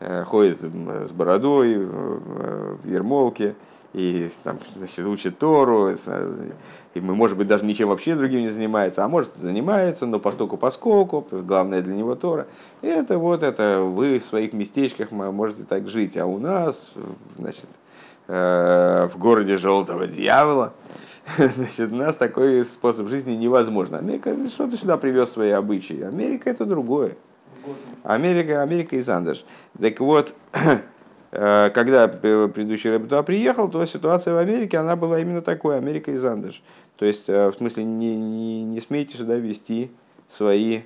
э, 0.00 0.24
ходит 0.24 0.60
с 0.60 1.12
бородой 1.12 1.76
в 1.76 2.84
ермолке, 2.84 3.54
и 3.92 4.30
там, 4.42 4.58
значит, 4.76 5.04
учит 5.04 5.38
Тору, 5.38 5.90
и, 6.94 7.00
может 7.00 7.36
быть, 7.36 7.46
даже 7.46 7.64
ничем 7.64 7.88
вообще 7.88 8.14
другим 8.14 8.40
не 8.40 8.48
занимается, 8.48 9.04
а 9.04 9.08
может, 9.08 9.36
занимается, 9.36 10.06
но 10.06 10.18
постоку 10.18 10.56
поскольку, 10.56 11.26
главное 11.30 11.80
для 11.82 11.94
него 11.94 12.14
Тора. 12.14 12.46
И 12.82 12.86
это 12.86 13.18
вот 13.18 13.42
это, 13.42 13.80
вы 13.80 14.18
в 14.18 14.24
своих 14.24 14.52
местечках 14.52 15.10
можете 15.10 15.64
так 15.64 15.88
жить, 15.88 16.16
а 16.16 16.26
у 16.26 16.38
нас, 16.38 16.92
значит, 17.38 17.66
э, 18.28 19.08
в 19.12 19.18
городе 19.18 19.56
желтого 19.56 20.06
дьявола, 20.06 20.72
значит, 21.36 21.92
у 21.92 21.96
нас 21.96 22.16
такой 22.16 22.64
способ 22.64 23.08
жизни 23.08 23.32
невозможно. 23.34 23.98
Америка, 23.98 24.34
что 24.48 24.66
ты 24.66 24.76
сюда 24.76 24.96
привез 24.96 25.30
свои 25.30 25.50
обычаи? 25.50 26.02
Америка 26.02 26.50
это 26.50 26.64
другое. 26.64 27.16
Америка, 28.02 28.62
Америка 28.62 28.96
и 28.96 29.02
Сандерш. 29.02 29.44
Так 29.80 30.00
вот, 30.00 30.34
когда 31.32 32.08
предыдущий 32.08 32.90
рэб 32.90 33.04
туда 33.04 33.22
приехал, 33.22 33.70
то 33.70 33.82
ситуация 33.86 34.34
в 34.34 34.36
Америке, 34.36 34.76
она 34.76 34.96
была 34.96 35.18
именно 35.18 35.40
такой, 35.40 35.78
Америка 35.78 36.10
и 36.10 36.16
Зандыш. 36.16 36.62
То 36.96 37.06
есть, 37.06 37.28
э, 37.28 37.48
в 37.50 37.54
смысле, 37.54 37.84
не, 37.84 38.16
не, 38.16 38.64
не 38.64 38.80
смейте 38.80 39.16
сюда 39.16 39.36
вести 39.36 39.90
свои 40.28 40.82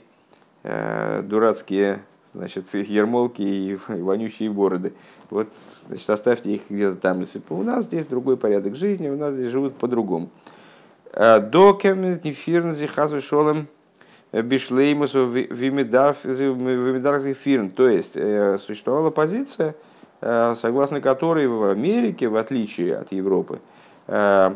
э, 0.63 1.23
дурацкие 1.23 2.01
значит, 2.33 2.73
ермолки 2.73 3.43
и, 3.43 3.77
вонючие 3.89 4.49
бороды. 4.51 4.93
Вот, 5.31 5.49
значит, 5.89 6.09
оставьте 6.09 6.55
их 6.55 6.63
где-то 6.71 6.97
там. 6.97 7.25
У 7.51 7.63
нас 7.65 7.87
здесь 7.87 8.07
другой 8.07 8.37
порядок 8.37 8.77
жизни, 8.77 9.09
у 9.09 9.17
нас 9.17 9.35
здесь 9.35 9.51
живут 9.51 9.75
по-другому. 9.77 10.31
Э, 11.13 11.41
до 11.41 11.75
кемнетнифирнзи 11.75 12.87
хазвы 12.87 13.21
шолем 13.21 13.67
бишлеймус 14.33 15.13
вимидарфирн. 15.13 16.11
То 17.71 17.89
есть, 17.89 18.17
существовала 18.63 19.11
позиция, 19.11 19.71
Э, 19.71 19.75
согласно 20.21 21.01
которой 21.01 21.47
в 21.47 21.71
Америке, 21.71 22.29
в 22.29 22.37
отличие 22.37 22.97
от 22.97 23.13
Европы, 23.13 23.61
э, 24.07 24.55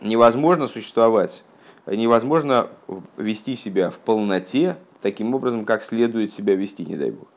невозможно 0.00 0.68
существовать, 0.68 1.44
невозможно 1.86 2.68
вести 3.16 3.56
себя 3.56 3.90
в 3.90 3.98
полноте 3.98 4.76
таким 5.02 5.34
образом, 5.34 5.64
как 5.64 5.82
следует 5.82 6.32
себя 6.32 6.54
вести, 6.54 6.84
не 6.84 6.96
дай 6.96 7.10
бог. 7.10 7.28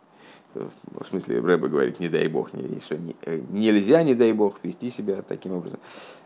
В 0.53 1.05
смысле, 1.10 1.39
Рэба 1.39 1.70
говорит, 1.70 2.01
не 2.01 2.10
дай 2.10 2.27
бог, 2.27 2.51
не, 2.53 2.79
что 2.81 2.96
э, 3.25 3.39
нельзя, 3.50 4.03
не 4.03 4.15
дай 4.15 4.34
бог, 4.34 4.60
вести 4.63 4.89
себя 4.89 5.22
таким 5.22 5.53
образом. 5.53 5.79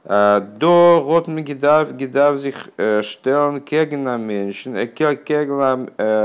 До 0.03 1.23
Гидав 1.27 1.93
Гидавзих 1.93 2.69
Штелн 3.01 3.61
Кегна 3.61 4.17
Меншин 4.17 4.87
Кегла 4.87 5.75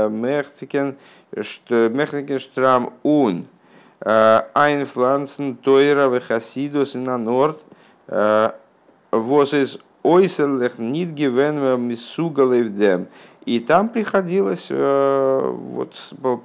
Мехтикен 0.09 0.97
Штрам 2.39 2.93
Ун 3.03 3.45
Айнфлансен 4.01 5.55
Тойра 5.55 6.07
Вехасидус 6.07 6.95
на 6.95 7.17
Норд 7.17 7.63
Вос 9.11 9.53
из 9.53 9.77
Ойселех 10.03 10.79
Нидгивен 10.79 11.81
Мисугалевдем. 11.81 13.07
И 13.45 13.59
там 13.59 13.89
приходилось 13.89 14.67
э, 14.69 15.51
вот, 15.51 15.95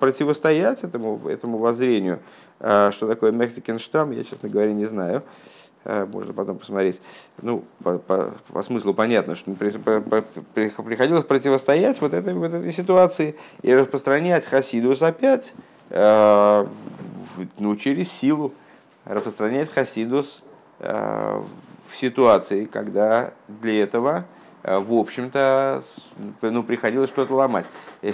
противостоять 0.01 0.83
этому, 0.83 1.21
этому 1.29 1.59
воззрению. 1.59 2.21
Э, 2.59 2.91
что 2.93 3.07
такое 3.07 3.33
Мексикенштрам, 3.33 4.11
я, 4.13 4.25
честно 4.25 4.49
говоря, 4.49 4.73
не 4.73 4.87
знаю. 4.87 5.23
Э, 5.85 6.07
можно 6.07 6.33
потом 6.33 6.57
посмотреть. 6.59 7.03
Ну, 7.43 7.65
по, 7.83 7.99
по, 7.99 8.33
по 8.49 8.63
смыслу 8.63 8.95
понятно, 8.95 9.35
что 9.35 9.53
приходилось 9.53 11.25
противостоять 11.25 12.01
вот 12.01 12.15
этой, 12.15 12.33
вот 12.33 12.55
этой 12.55 12.73
ситуации 12.73 13.37
и 13.61 13.75
распространять 13.75 14.47
Хасидус 14.47 15.03
опять 15.03 15.55
ну, 17.59 17.77
через 17.77 18.11
силу 18.11 18.53
распространять 19.05 19.73
хасидус 19.73 20.43
э, 20.81 21.43
в 21.87 21.97
ситуации, 21.97 22.65
когда 22.65 23.33
для 23.49 23.83
этого, 23.83 24.25
э, 24.63 24.79
в 24.79 24.93
общем-то, 24.93 25.81
ну, 26.43 26.63
приходилось 26.63 27.11
что-то 27.11 27.35
ломать. 27.35 27.67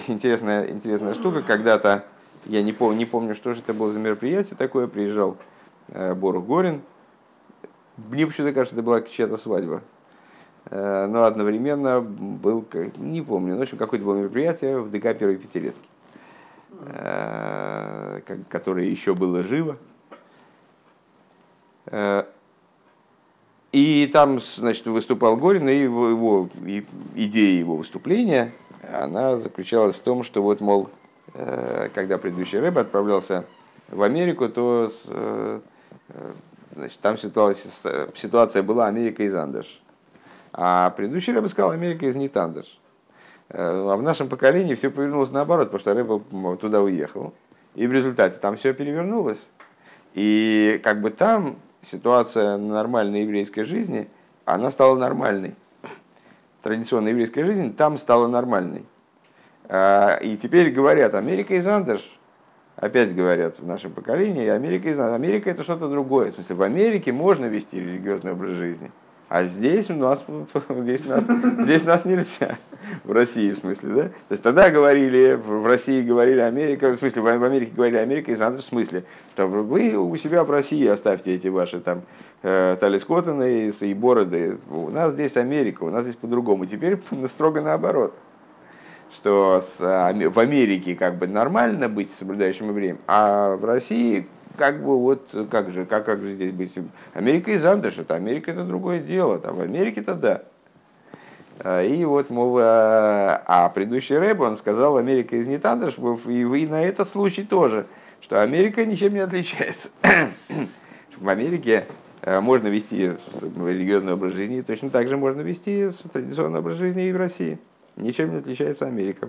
Интересная, 0.09 0.69
интересная 0.69 1.15
штука, 1.15 1.43
когда-то, 1.43 2.05
я 2.47 2.63
не 2.63 2.73
помню, 2.73 2.99
не 2.99 3.07
помню, 3.07 3.35
что 3.35 3.55
же 3.55 3.61
это 3.61 3.73
было 3.75 3.91
за 3.91 3.99
мероприятие 3.99 4.57
такое, 4.57 4.87
приезжал 4.87 5.37
э, 5.89 6.15
Бору 6.15 6.43
Горин, 6.43 6.83
мне 7.97 8.27
почему-то 8.27 8.55
кажется, 8.55 8.75
это 8.75 8.83
была 8.83 9.01
чья-то 9.03 9.37
свадьба. 9.37 9.83
Но 10.71 11.25
одновременно 11.25 12.01
был, 12.01 12.65
не 12.97 13.21
помню, 13.21 13.57
в 13.57 13.61
общем, 13.61 13.77
какое-то 13.77 14.07
было 14.07 14.15
мероприятие 14.15 14.81
в 14.81 14.91
ДК 14.93 15.13
первой 15.19 15.37
пятилетки. 15.37 15.92
Э, 16.85 18.21
которое 18.49 18.87
еще 18.87 19.15
было 19.15 19.43
живо. 19.43 19.77
Э, 21.87 22.25
и 23.71 24.11
там, 24.13 24.41
значит, 24.41 24.87
выступал 24.87 25.37
Горин, 25.37 25.69
и 25.69 25.77
его, 25.77 26.49
и 26.67 26.85
идея 27.15 27.59
его 27.59 27.77
выступления, 27.77 28.53
она 28.93 29.39
заключалась 29.39 29.95
в 29.95 30.01
том, 30.01 30.25
что 30.25 30.43
вот, 30.43 30.61
мол, 30.61 30.91
э, 31.35 31.89
когда 31.95 32.19
предыдущий 32.19 32.59
рэб 32.59 32.79
отправлялся 32.79 33.45
в 33.89 34.03
Америку, 34.03 34.49
то 34.49 34.91
значит, 36.75 36.99
там 37.01 37.17
ситуация, 37.17 37.71
ситуация 38.17 38.63
была 38.63 38.89
Америка 38.89 39.23
из 39.23 39.35
Андеш. 39.35 39.81
А 40.53 40.91
предыдущий 40.91 41.33
рэб 41.33 41.47
сказал 41.49 41.71
Америка 41.71 42.07
из 42.07 42.17
Нитандеш. 42.17 42.79
Э, 43.53 43.93
а 43.93 43.97
в 43.97 44.03
нашем 44.03 44.29
поколении 44.29 44.75
все 44.75 44.91
повернулось 44.91 45.31
наоборот, 45.31 45.71
потому 45.71 45.81
что 45.81 45.95
Рэба 45.95 46.57
туда 46.57 46.81
уехал. 46.81 47.35
И 47.75 47.87
в 47.87 47.93
результате 47.93 48.39
там 48.39 48.57
все 48.57 48.73
перевернулось. 48.73 49.49
И 50.15 50.81
как 50.83 51.01
бы 51.01 51.11
там 51.11 51.57
ситуация 51.83 52.57
нормальной 52.57 53.23
еврейской 53.23 53.65
жизни, 53.65 54.09
она 54.45 54.71
стала 54.71 54.97
нормальной. 54.97 55.55
Традиционная 56.63 57.13
еврейская 57.13 57.45
жизнь 57.45 57.75
там 57.75 57.99
стала 57.99 58.27
нормальной. 58.27 58.85
А, 59.69 60.17
и 60.17 60.37
теперь 60.37 60.71
говорят, 60.71 61.15
Америка 61.15 61.55
из 61.55 61.67
Андерш. 61.67 62.19
Опять 62.77 63.15
говорят 63.15 63.59
в 63.59 63.67
нашем 63.67 63.93
поколении, 63.93 64.49
Америка 64.49 64.89
из 64.89 64.99
Америка 64.99 65.51
это 65.51 65.63
что-то 65.63 65.89
другое. 65.89 66.33
В 66.33 66.35
смысле, 66.35 66.57
в 66.57 66.63
Америке 66.63 67.13
можно 67.13 67.45
вести 67.47 67.79
религиозный 67.79 68.33
образ 68.33 68.53
жизни. 68.53 68.91
А 69.33 69.45
здесь 69.45 69.89
у 69.89 69.95
нас, 69.95 70.23
здесь 70.69 71.07
у 71.07 71.09
нас, 71.09 71.25
здесь 71.25 71.85
у 71.85 71.87
нас 71.87 72.05
нельзя. 72.05 72.59
В 73.03 73.13
России, 73.13 73.53
в 73.53 73.61
смысле, 73.61 73.89
да? 73.89 74.03
То 74.03 74.33
есть 74.33 74.43
тогда 74.43 74.69
говорили, 74.69 75.41
в 75.43 75.67
России 75.67 76.03
говорили 76.03 76.41
Америка, 76.41 76.91
в 76.91 76.99
смысле, 76.99 77.23
в 77.23 77.43
Америке 77.43 77.73
говорили 77.75 77.97
Америка, 77.97 78.31
и 78.31 78.35
в 78.35 78.61
смысле, 78.61 79.05
что 79.33 79.47
вы 79.47 79.97
у 79.97 80.15
себя 80.17 80.45
в 80.45 80.51
России 80.51 80.87
оставьте 80.87 81.35
эти 81.35 81.49
ваши 81.49 81.81
там 81.81 82.03
э, 82.43 82.77
талискотаны 82.79 83.71
и 83.71 83.95
бороды. 83.95 84.59
У 84.69 84.91
нас 84.91 85.13
здесь 85.13 85.39
Америка, 85.39 85.85
у 85.85 85.91
нас 85.91 86.03
здесь 86.03 86.17
по-другому. 86.17 86.67
Теперь 86.67 87.01
строго 87.27 87.63
наоборот 87.63 88.15
что 89.15 89.63
с, 89.63 89.79
в 89.79 90.39
Америке 90.39 90.95
как 90.95 91.17
бы 91.17 91.27
нормально 91.27 91.89
быть 91.91 92.11
соблюдающим 92.11 92.73
время, 92.73 92.99
а 93.07 93.57
в 93.57 93.65
России 93.65 94.27
как 94.57 94.83
бы 94.83 94.99
вот, 94.99 95.35
как 95.51 95.71
же, 95.71 95.85
как, 95.87 96.05
как 96.05 96.21
же 96.21 96.33
здесь 96.35 96.53
быть? 96.53 96.75
Америка 97.15 97.51
из 97.53 97.65
Андыш, 97.65 97.99
это 97.99 98.15
Америка 98.15 98.51
это 98.51 98.65
другое 98.65 99.01
дело, 99.01 99.39
там 99.39 99.57
в 99.57 99.61
Америке-то 99.61 100.15
да. 100.15 100.43
А, 101.59 101.83
и 101.83 102.05
вот, 102.05 102.31
мол, 102.31 102.59
а, 102.61 103.43
а 103.47 103.69
предыдущий 103.69 104.17
рэп, 104.17 104.41
он 104.41 104.57
сказал, 104.57 104.97
Америка 104.97 105.37
из 105.37 105.47
Нитандыш, 105.47 105.97
и 106.27 106.45
вы 106.45 106.67
на 106.67 106.83
этот 106.83 107.09
случай 107.09 107.45
тоже, 107.45 107.87
что 108.21 108.43
Америка 108.43 108.85
ничем 108.85 109.15
не 109.15 109.21
отличается. 109.21 109.91
в 111.17 111.29
Америке 111.29 111.85
э, 112.23 112.41
можно 112.41 112.69
вести 112.69 113.13
религиозный 113.41 114.15
образ 114.15 114.33
жизни, 114.33 114.61
точно 114.63 114.91
так 114.91 115.09
же 115.09 115.17
можно 115.17 115.41
вести 115.41 115.89
традиционный 116.13 116.59
образ 116.59 116.79
жизни 116.79 117.07
и 117.07 117.13
в 117.13 117.17
России. 117.17 117.59
Ничем 117.97 118.33
не 118.33 118.39
отличается 118.39 118.87
Америка. 118.87 119.29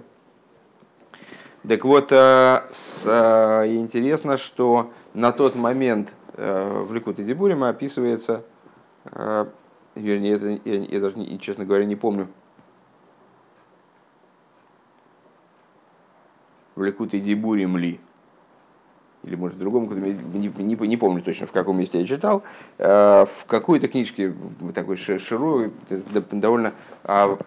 Так 1.67 1.85
вот, 1.85 2.11
э, 2.11 2.61
интересно, 3.67 4.37
что 4.37 4.91
на 5.13 5.31
тот 5.31 5.55
момент 5.55 6.13
э, 6.33 6.83
в 6.87 6.93
Ликут 6.93 7.19
и 7.19 7.23
Дебурим 7.23 7.63
описывается, 7.63 8.43
вернее, 9.95 10.33
это, 10.33 10.47
я, 10.65 10.79
я 10.79 10.99
даже, 10.99 11.37
честно 11.37 11.65
говоря, 11.65 11.85
не 11.85 11.95
помню, 11.95 12.27
в 16.75 16.83
Ликут 16.83 17.13
и 17.13 17.19
Дебурим 17.19 17.77
ли, 17.77 17.99
или 19.23 19.35
может 19.35 19.57
в 19.57 19.59
другом, 19.59 19.87
не, 20.01 20.47
не, 20.47 20.75
не 20.87 20.97
помню 20.97 21.21
точно, 21.21 21.47
в 21.47 21.51
каком 21.51 21.77
месте 21.77 21.99
я 21.99 22.05
читал, 22.07 22.43
в 22.77 23.45
какой-то 23.47 23.87
книжке, 23.87 24.33
такой 24.73 24.97
широкой, 24.97 25.71
довольно 26.31 26.73
а, 27.03 27.37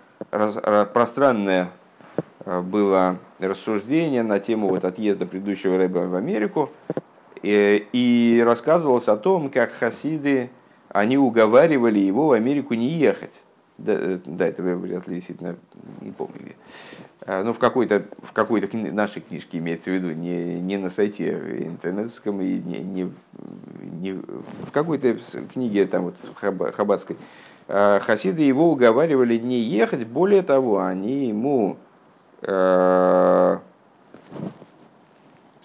пространная 0.92 1.70
Э, 2.46 2.62
было 2.62 3.18
рассуждение 3.40 4.23
на 4.23 4.38
тему 4.38 4.68
вот 4.68 4.85
отъезда 4.85 5.26
предыдущего 5.26 5.76
рэба 5.76 5.99
в 6.06 6.14
Америку, 6.14 6.70
и, 7.46 7.86
и 7.92 8.42
рассказывалось 8.42 9.08
о 9.08 9.16
том, 9.16 9.50
как 9.50 9.70
хасиды, 9.70 10.50
они 10.88 11.16
уговаривали 11.16 11.98
его 11.98 12.28
в 12.28 12.32
Америку 12.32 12.74
не 12.74 12.88
ехать. 12.88 13.44
Да, 13.78 13.92
э, 13.92 14.18
да 14.24 14.46
это 14.46 14.62
вряд 14.62 15.06
ли 15.06 15.16
действительно, 15.16 15.56
не 16.00 16.10
помню 16.10 16.34
где. 16.40 16.56
Э, 17.20 17.42
ну, 17.44 17.52
в 17.52 17.58
какой-то, 17.58 18.04
в 18.22 18.32
какой-то 18.32 18.74
нашей 18.76 19.22
книжке 19.22 19.58
имеется 19.58 19.90
в 19.90 19.94
виду, 19.94 20.10
не, 20.10 20.60
не 20.60 20.76
на 20.76 20.90
сайте 20.90 21.32
интернетском, 21.66 22.40
и 22.40 22.58
не, 22.58 22.78
не, 22.78 23.12
не 24.00 24.12
в 24.12 24.70
какой-то 24.72 25.16
книге 25.52 25.86
там 25.86 26.04
вот 26.04 26.16
хаббатской. 26.74 27.16
Хасиды 27.68 28.42
его 28.42 28.70
уговаривали 28.70 29.38
не 29.38 29.58
ехать, 29.58 30.06
более 30.06 30.42
того, 30.42 30.80
они 30.80 31.26
ему 31.26 31.78
Э, 32.42 33.58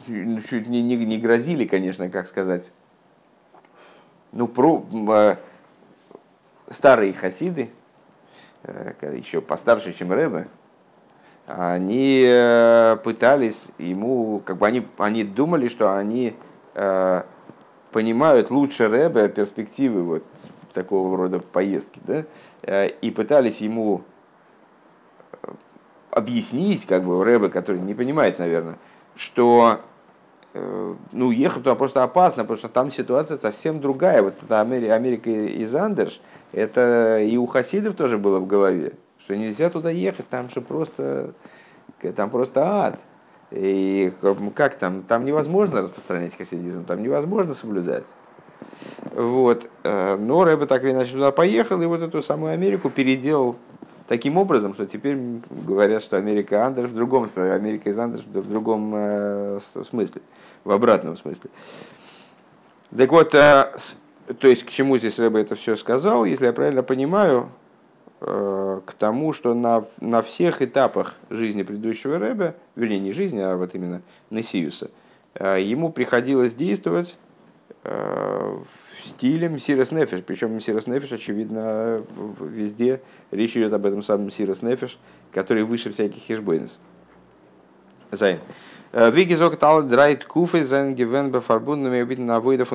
чуть 0.05 0.67
не, 0.67 0.81
не, 0.81 0.95
не 0.97 1.17
грозили, 1.17 1.65
конечно, 1.65 2.09
как 2.09 2.27
сказать, 2.27 2.71
ну, 4.31 4.47
про, 4.47 4.85
э, 4.91 5.35
старые 6.69 7.13
хасиды, 7.13 7.69
э, 8.63 8.93
еще 9.17 9.41
постарше, 9.41 9.93
чем 9.93 10.11
Рэбе, 10.11 10.47
они 11.47 12.21
пытались 13.03 13.71
ему, 13.77 14.41
как 14.45 14.57
бы 14.57 14.67
они, 14.67 14.87
они 14.97 15.23
думали, 15.25 15.67
что 15.67 15.93
они 15.93 16.35
понимают 17.91 18.51
лучше 18.51 18.87
Рэбе 18.87 19.27
перспективы 19.27 20.03
вот 20.03 20.23
такого 20.71 21.17
рода 21.17 21.39
поездки, 21.39 21.99
да, 22.05 22.85
и 22.85 23.11
пытались 23.11 23.59
ему 23.59 24.03
объяснить, 26.11 26.85
как 26.85 27.03
бы, 27.03 27.23
Рэбе, 27.23 27.49
который 27.49 27.81
не 27.81 27.93
понимает, 27.93 28.37
наверное, 28.37 28.77
что 29.15 29.79
э, 29.79 29.90
ну, 30.53 31.31
ехать 31.31 31.63
туда 31.63 31.75
просто 31.75 32.03
опасно, 32.03 32.43
потому 32.43 32.57
что 32.57 32.67
там 32.67 32.91
ситуация 32.91 33.37
совсем 33.37 33.79
другая. 33.79 34.21
Вот 34.21 34.35
это 34.41 34.59
Америка 34.59 35.29
из 35.29 35.73
Андерш, 35.75 36.19
это 36.51 37.19
и 37.19 37.37
у 37.37 37.45
хасидов 37.45 37.95
тоже 37.95 38.17
было 38.17 38.39
в 38.39 38.47
голове, 38.47 38.93
что 39.19 39.35
нельзя 39.35 39.69
туда 39.69 39.89
ехать, 39.89 40.27
там 40.29 40.49
же 40.49 40.61
просто, 40.61 41.33
там 42.15 42.29
просто 42.29 42.61
ад. 42.65 42.99
И 43.51 44.13
как 44.55 44.75
там, 44.75 45.03
там 45.03 45.25
невозможно 45.25 45.81
распространять 45.81 46.37
хасидизм, 46.37 46.85
там 46.85 47.03
невозможно 47.03 47.53
соблюдать. 47.53 48.05
Вот. 49.13 49.69
Э, 49.83 50.15
но 50.15 50.43
Рэбе 50.45 50.65
так 50.65 50.83
или 50.83 50.91
иначе 50.91 51.13
туда 51.13 51.31
поехал, 51.31 51.81
и 51.81 51.85
вот 51.85 52.01
эту 52.01 52.21
самую 52.21 52.53
Америку 52.53 52.89
переделал 52.89 53.57
таким 54.11 54.37
образом, 54.37 54.73
что 54.73 54.85
теперь 54.85 55.17
говорят, 55.49 56.03
что 56.03 56.17
Америка 56.17 56.65
Андерш 56.65 56.89
в 56.89 56.95
другом 56.95 57.29
смысле, 57.29 57.53
Америка 57.53 57.89
из 57.89 57.97
Андерш 57.97 58.25
в 58.25 58.49
другом 58.49 58.93
э, 58.93 59.59
смысле, 59.89 60.21
в 60.65 60.71
обратном 60.71 61.15
смысле. 61.15 61.49
Так 62.93 63.09
вот, 63.09 63.33
э, 63.33 63.71
то 64.37 64.49
есть 64.49 64.65
к 64.65 64.69
чему 64.69 64.97
здесь 64.97 65.17
Рэбе 65.17 65.39
это 65.39 65.55
все 65.55 65.77
сказал, 65.77 66.25
если 66.25 66.43
я 66.43 66.51
правильно 66.51 66.83
понимаю, 66.83 67.51
э, 68.19 68.81
к 68.85 68.91
тому, 68.95 69.31
что 69.31 69.53
на, 69.53 69.85
на 70.01 70.21
всех 70.21 70.61
этапах 70.61 71.15
жизни 71.29 71.63
предыдущего 71.63 72.19
Рэбе, 72.19 72.55
вернее 72.75 72.99
не 72.99 73.13
жизни, 73.13 73.39
а 73.39 73.55
вот 73.55 73.75
именно 73.75 74.01
Несиуса, 74.29 74.91
ему 75.39 75.89
приходилось 75.89 76.53
действовать 76.53 77.17
в 77.85 78.65
стилем 79.05 79.59
Сирос 79.59 79.91
Нефиш. 79.91 80.21
Причем 80.25 80.59
Сирос 80.59 80.87
Нефиш, 80.87 81.11
очевидно, 81.11 82.03
везде 82.39 83.01
речь 83.31 83.55
идет 83.57 83.73
об 83.73 83.85
этом 83.85 84.01
самом 84.03 84.29
Сирос 84.31 84.61
Нефиш, 84.61 84.97
который 85.33 85.63
выше 85.63 85.91
всяких 85.91 86.21
хешбойнес. 86.21 86.79
Зайн. 88.11 88.39
Виги 88.93 89.35
зог 89.35 89.55
тал 89.55 89.83
драйт 89.83 90.25
куфе 90.25 90.65
зен 90.65 90.95
гивен 90.95 91.31
бефарбунными 91.31 92.01
убитым 92.01 92.25
на 92.25 92.41
выйда 92.41 92.65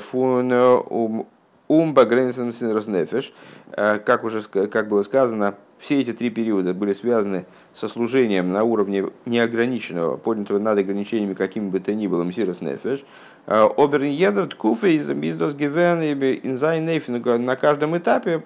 фун 0.00 1.26
умба 1.68 2.04
гренсен 2.04 2.52
Сирос 2.52 2.88
Нефиш. 2.88 3.32
Как 3.70 4.24
уже 4.24 4.42
как 4.42 4.88
было 4.88 5.02
сказано, 5.04 5.54
все 5.82 6.00
эти 6.00 6.12
три 6.12 6.30
периода 6.30 6.72
были 6.74 6.92
связаны 6.92 7.44
со 7.74 7.88
служением 7.88 8.52
на 8.52 8.62
уровне 8.62 9.08
неограниченного, 9.26 10.16
поднятого 10.16 10.60
над 10.60 10.78
ограничениями 10.78 11.34
каким 11.34 11.70
бы 11.70 11.80
то 11.80 11.92
ни 11.92 12.06
было, 12.06 12.22
мсирос 12.22 12.60
нефеш. 12.60 13.04
Оберн 13.46 14.04
едер 14.04 14.46
ткуфе 14.46 14.94
из 14.94 15.10
биздос 15.10 15.54
гивен 15.54 17.44
на 17.44 17.56
каждом 17.56 17.98
этапе 17.98 18.44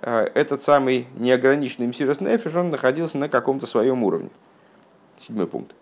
э, 0.00 0.28
этот 0.34 0.62
самый 0.62 1.06
неограниченный 1.16 1.88
мсирос 1.88 2.20
нефеш, 2.20 2.56
он 2.56 2.70
находился 2.70 3.18
на 3.18 3.28
каком-то 3.28 3.66
своем 3.66 4.02
уровне. 4.02 4.30
Седьмой 5.20 5.46
пункт. 5.46 5.74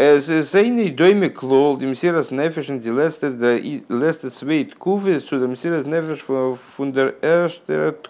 Зейный 0.00 0.90
дойме 0.90 1.28
клол, 1.28 1.76
демсирас 1.76 2.30
нефешен, 2.30 2.78
ди 2.78 2.88
лестет 2.88 4.32
свейт 4.32 4.76
куфе, 4.76 5.18
судам 5.18 5.56
сирас 5.56 5.86
нефеш 5.86 6.20
фундер 6.20 7.16
эрштерет. 7.20 8.08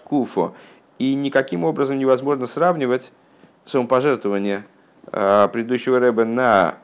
И 0.99 1.15
никаким 1.15 1.63
образом 1.63 1.97
невозможно 1.97 2.45
сравнивать 2.45 3.11
самопожертвование 3.65 4.65
предыдущего 5.11 5.97
рэба 5.99 6.25
на, 6.25 6.75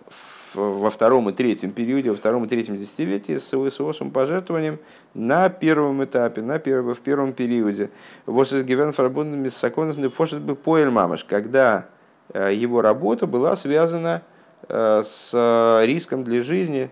во 0.56 0.90
втором 0.90 1.30
и 1.30 1.34
третьем 1.34 1.70
периоде, 1.70 2.10
во 2.10 2.16
втором 2.16 2.46
и 2.46 2.48
третьем 2.48 2.76
десятилетии 2.76 3.38
с 3.38 3.54
его 3.54 3.94
самопожертвованием 3.94 4.80
на 5.14 5.50
первом 5.50 6.04
этапе, 6.04 6.42
на 6.42 6.58
первом, 6.58 6.96
в 6.96 7.00
первом 7.02 7.34
периоде. 7.34 7.92
Вот 8.26 8.52
из 8.52 8.64
Гивен 8.64 8.92
Фарбундами 8.92 9.50
с 9.50 9.70
Фошет 10.16 10.42
бы 10.42 10.56
поэль 10.56 10.90
мамаш, 10.90 11.26
когда 11.26 11.86
его 12.34 12.82
работа 12.82 13.28
была 13.28 13.56
связана 13.56 14.24
с 14.24 14.35
с 14.68 15.32
э, 15.34 15.86
риском 15.86 16.24
для 16.24 16.42
жизни, 16.42 16.90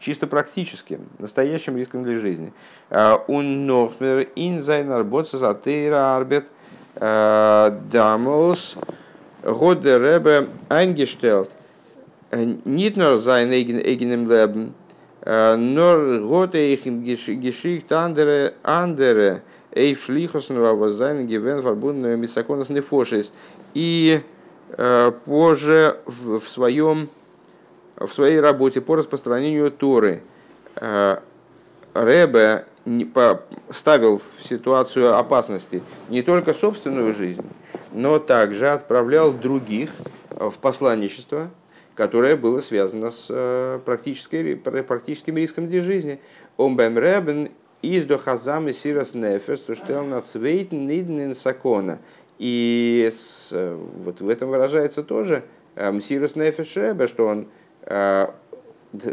чисто 0.00 0.26
практическим, 0.26 1.06
настоящим 1.18 1.76
риском 1.76 2.02
для 2.02 2.18
жизни. 2.18 2.52
Он 2.90 3.66
нохмер 3.66 4.28
ин 4.34 4.60
зайнер 4.60 5.04
ботсас 5.04 5.42
атеира 5.42 6.14
арбет 6.14 6.46
дамос 6.96 8.76
годе 9.42 9.98
ребе 9.98 10.48
eingestelt. 10.68 11.50
Nicht 12.32 12.96
nur 12.96 13.18
sein 13.18 13.52
eigenem 13.52 14.28
Leben, 14.28 14.74
nur 15.24 16.18
Gott 16.20 16.54
eichen 16.56 17.04
geschickt 17.04 17.92
andere, 17.92 18.54
andere, 18.64 19.42
Эйв 19.74 20.04
шлихосен 20.04 20.56
was 20.60 20.98
sein 20.98 21.26
gewinn 21.26 21.60
verbunden 21.60 22.18
mit 22.20 22.30
Sakonas 22.30 22.68
Nefошис. 22.68 23.32
И 23.74 24.20
позже 25.24 25.98
в, 26.06 26.40
своем, 26.40 27.08
в 27.96 28.08
своей 28.08 28.40
работе 28.40 28.80
по 28.80 28.96
распространению 28.96 29.70
Торы 29.70 30.22
э, 30.76 31.18
Ребе 31.94 32.66
ставил 33.70 34.20
в 34.38 34.44
ситуацию 34.44 35.16
опасности 35.16 35.82
не 36.08 36.22
только 36.22 36.52
собственную 36.52 37.14
жизнь, 37.14 37.44
но 37.92 38.18
также 38.18 38.68
отправлял 38.68 39.32
других 39.32 39.90
в 40.30 40.58
посланничество, 40.58 41.50
которое 41.94 42.36
было 42.36 42.60
связано 42.60 43.10
с 43.10 43.26
э, 43.30 43.78
практическим 43.84 45.36
риском 45.36 45.68
для 45.68 45.82
жизни. 45.82 46.20
Омбем 46.56 46.98
ребен 46.98 47.50
из 47.82 48.04
до 48.04 48.18
хазам 48.18 48.68
и 48.68 48.72
сирос 48.72 49.14
нефес, 49.14 49.60
то 49.60 49.74
что 49.74 50.00
он 50.00 50.22
цвейтен 50.22 50.86
ниднен 50.86 51.34
сакона. 51.34 51.98
И 52.38 53.10
с, 53.12 53.50
вот 53.52 54.20
в 54.20 54.28
этом 54.28 54.50
выражается 54.50 55.02
тоже 55.02 55.44
сирос 56.00 56.36
нефес 56.36 56.76
ребе, 56.76 57.06
что 57.06 57.26
он 57.26 57.48
э, 57.82 58.26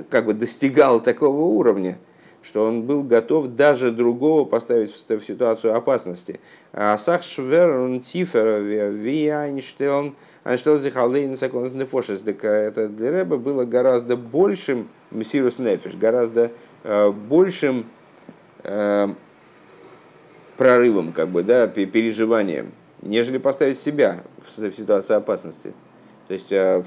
как 0.09 0.25
бы 0.25 0.33
достигал 0.33 1.01
такого 1.01 1.41
уровня, 1.41 1.97
что 2.41 2.65
он 2.65 2.83
был 2.83 3.03
готов 3.03 3.47
даже 3.47 3.91
другого 3.91 4.45
поставить 4.45 4.91
в 4.91 5.21
ситуацию 5.21 5.75
опасности. 5.75 6.39
А 6.73 6.97
Сах 6.97 7.23
Швер, 7.23 7.69
он 7.71 8.01
Тифер, 8.01 8.61
Ви 8.61 9.27
Айнштейн, 9.27 10.15
Айнштейн 10.43 11.37
Саконс 11.37 11.73
Нефошес. 11.73 12.21
Это 12.25 12.87
для 12.87 13.11
Рэба 13.11 13.37
было 13.37 13.65
гораздо 13.65 14.17
большим 14.17 14.89
Мессирус 15.11 15.59
Нефиш, 15.59 15.95
гораздо 15.95 16.51
э, 16.83 17.11
большим 17.11 17.85
э, 18.63 19.07
прорывом, 20.57 21.11
как 21.11 21.29
бы, 21.29 21.43
да, 21.43 21.67
переживанием, 21.67 22.71
нежели 23.01 23.37
поставить 23.37 23.79
себя 23.79 24.23
в 24.37 24.73
ситуацию 24.73 25.17
опасности. 25.17 25.73
То 26.27 26.33
есть 26.33 26.51
э, 26.51 26.83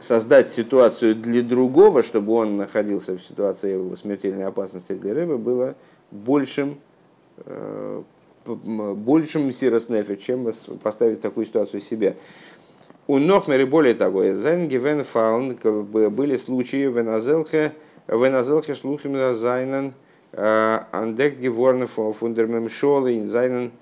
создать 0.00 0.50
ситуацию 0.50 1.14
для 1.14 1.42
другого, 1.42 2.02
чтобы 2.02 2.32
он 2.34 2.56
находился 2.56 3.16
в 3.16 3.22
ситуации 3.22 3.94
смертельной 3.96 4.44
опасности 4.44 4.92
для 4.92 5.14
рыбы, 5.14 5.38
было 5.38 5.74
большим, 6.10 6.78
э, 7.38 8.02
большим 8.44 9.52
сироснефе, 9.52 10.16
чем 10.16 10.50
поставить 10.82 11.20
такую 11.20 11.46
ситуацию 11.46 11.80
себе. 11.80 12.16
У 13.06 13.18
Нохмери, 13.18 13.64
более 13.64 13.94
того, 13.94 14.34
Зайн 14.34 14.68
Гивен 14.68 15.02
Фаун, 15.02 15.54
были 15.54 16.36
случаи 16.36 16.86
в 16.86 17.00
Эназелхе, 17.00 17.72
в 18.06 18.26
Эназелхе 18.26 18.74
шлухим 18.74 19.16
Зайнен, 19.34 19.94
э, 20.32 20.78
Андек 20.92 21.38
Геворн 21.38 21.86
Фундермем 21.86 22.68
Шолы, 22.68 23.26
Зайнен 23.26 23.72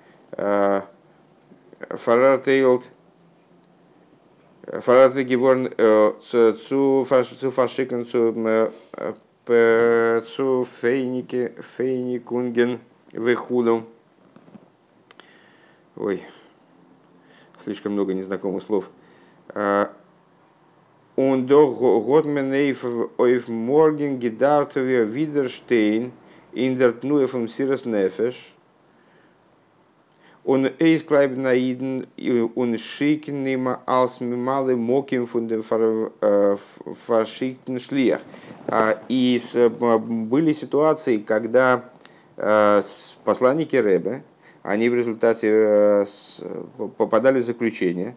Фарартейлд, 1.91 2.91
Фараты 4.81 5.23
Геворн 5.23 5.71
verschicken 7.53 8.05
zu, 8.07 8.35
zu 10.27 10.65
Фейнике, 10.65 11.55
Фейникунген 11.77 12.81
Вехуду. 13.13 13.85
Ой, 15.95 16.23
слишком 17.63 17.93
много 17.93 18.13
незнакомых 18.13 18.63
слов. 18.63 18.91
Und 21.15 21.47
doch 21.47 21.79
Gottman 21.79 22.53
auf 23.17 23.49
morgen 23.49 24.19
gedacht 24.19 24.75
wir 24.75 25.15
Widerstehen 25.15 26.13
in 26.53 26.77
der 26.79 26.99
Tnue 26.99 27.29
vom 27.29 27.47
Siras 27.49 27.87
Nefesh 27.87 28.57
он 30.47 30.69
эйс 30.79 31.03
клайб 31.03 31.37
наиден, 31.37 32.07
он 32.55 32.79
шикен 32.79 33.43
нема 33.43 33.81
алс 33.85 34.21
мималы 34.21 34.77
моким 34.77 35.27
фундем 35.27 35.65
фаршиктен 37.07 37.81
шлиях. 37.81 38.21
И 39.09 39.41
были 40.07 40.53
ситуации, 40.53 41.19
когда 41.19 41.91
посланники 43.25 43.75
Рэбе, 43.75 44.23
они 44.63 44.89
в 44.89 44.95
результате 44.95 46.07
попадали 46.97 47.41
в 47.41 47.45
заключение, 47.45 48.17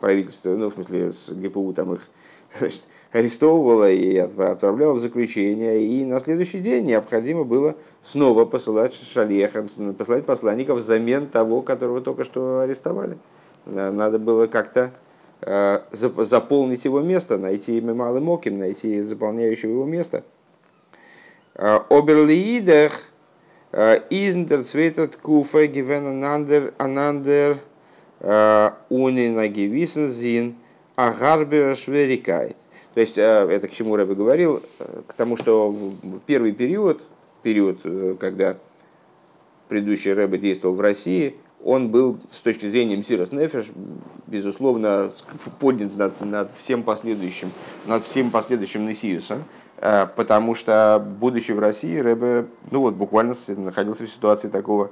правительство, 0.00 0.56
ну, 0.56 0.70
в 0.70 0.74
смысле, 0.74 1.12
с 1.12 1.28
ГПУ 1.28 1.74
там 1.74 1.92
их 1.92 2.08
значит, 2.58 2.86
арестовывала 3.12 3.90
и 3.90 4.16
отправляла 4.16 4.94
в 4.94 5.00
заключение, 5.00 5.82
и 5.82 6.04
на 6.04 6.20
следующий 6.20 6.60
день 6.60 6.86
необходимо 6.86 7.44
было 7.44 7.76
снова 8.02 8.44
посылать 8.44 8.94
шалеха, 8.94 9.66
посылать 9.96 10.26
посланников 10.26 10.78
взамен 10.78 11.26
того, 11.26 11.62
которого 11.62 12.00
только 12.00 12.24
что 12.24 12.60
арестовали. 12.60 13.18
Надо 13.64 14.18
было 14.18 14.46
как-то 14.46 14.92
э, 15.40 15.80
заполнить 15.92 16.84
его 16.84 17.00
место, 17.00 17.38
найти 17.38 17.78
имя 17.78 17.94
Малый 17.94 18.20
Моким, 18.20 18.58
найти 18.58 19.00
заполняющего 19.02 19.70
его 19.70 19.84
место. 19.84 20.24
Э, 21.54 21.80
Оберлиидах 21.88 22.92
э, 23.72 24.00
изндер 24.10 24.64
цветет 24.64 25.16
куфа 25.16 25.66
гивен 25.66 26.24
анандер 26.78 27.58
унина 28.20 29.48
гивисен 29.48 30.10
зин 30.10 30.56
агарбера 30.96 31.74
шверикайт. 31.74 32.56
То 32.98 33.02
есть 33.02 33.16
это 33.16 33.68
к 33.68 33.70
чему 33.70 33.94
Рэбе 33.94 34.16
говорил, 34.16 34.60
к 35.06 35.12
тому, 35.12 35.36
что 35.36 35.70
в 35.70 36.18
первый 36.26 36.50
период 36.50 37.00
период, 37.44 37.78
э, 37.84 38.16
когда 38.18 38.56
предыдущий 39.68 40.12
Рэбе 40.12 40.36
действовал 40.36 40.74
в 40.74 40.80
России, 40.80 41.36
он 41.62 41.90
был 41.90 42.18
с 42.32 42.40
точки 42.40 42.68
зрения 42.68 42.96
Мсирос 42.96 43.30
Нефеш, 43.30 43.66
безусловно, 44.26 45.12
поднят 45.60 45.96
над, 45.96 46.20
над 46.22 46.50
всем 46.58 46.82
последующим, 46.82 47.52
над 47.86 48.02
всем 48.02 48.32
последующим 48.32 48.84
Несиусом, 48.84 49.44
э, 49.76 50.08
потому 50.16 50.56
что, 50.56 51.00
будучи 51.20 51.52
в 51.52 51.60
России, 51.60 52.00
Рэбе, 52.00 52.46
ну 52.72 52.80
вот, 52.80 52.94
буквально 52.94 53.36
находился 53.56 54.06
в 54.06 54.10
ситуации 54.10 54.48
такого 54.48 54.90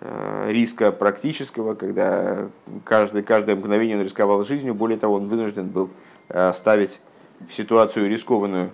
э, 0.00 0.46
риска 0.48 0.90
практического, 0.90 1.74
когда 1.74 2.48
каждый, 2.84 3.22
каждое 3.22 3.56
мгновение 3.56 3.98
он 3.98 4.04
рисковал 4.04 4.42
жизнью, 4.46 4.72
более 4.72 4.98
того, 4.98 5.16
он 5.16 5.28
вынужден 5.28 5.68
был 5.68 5.90
ставить 6.54 7.00
в 7.48 7.54
ситуацию 7.54 8.08
рискованную, 8.08 8.70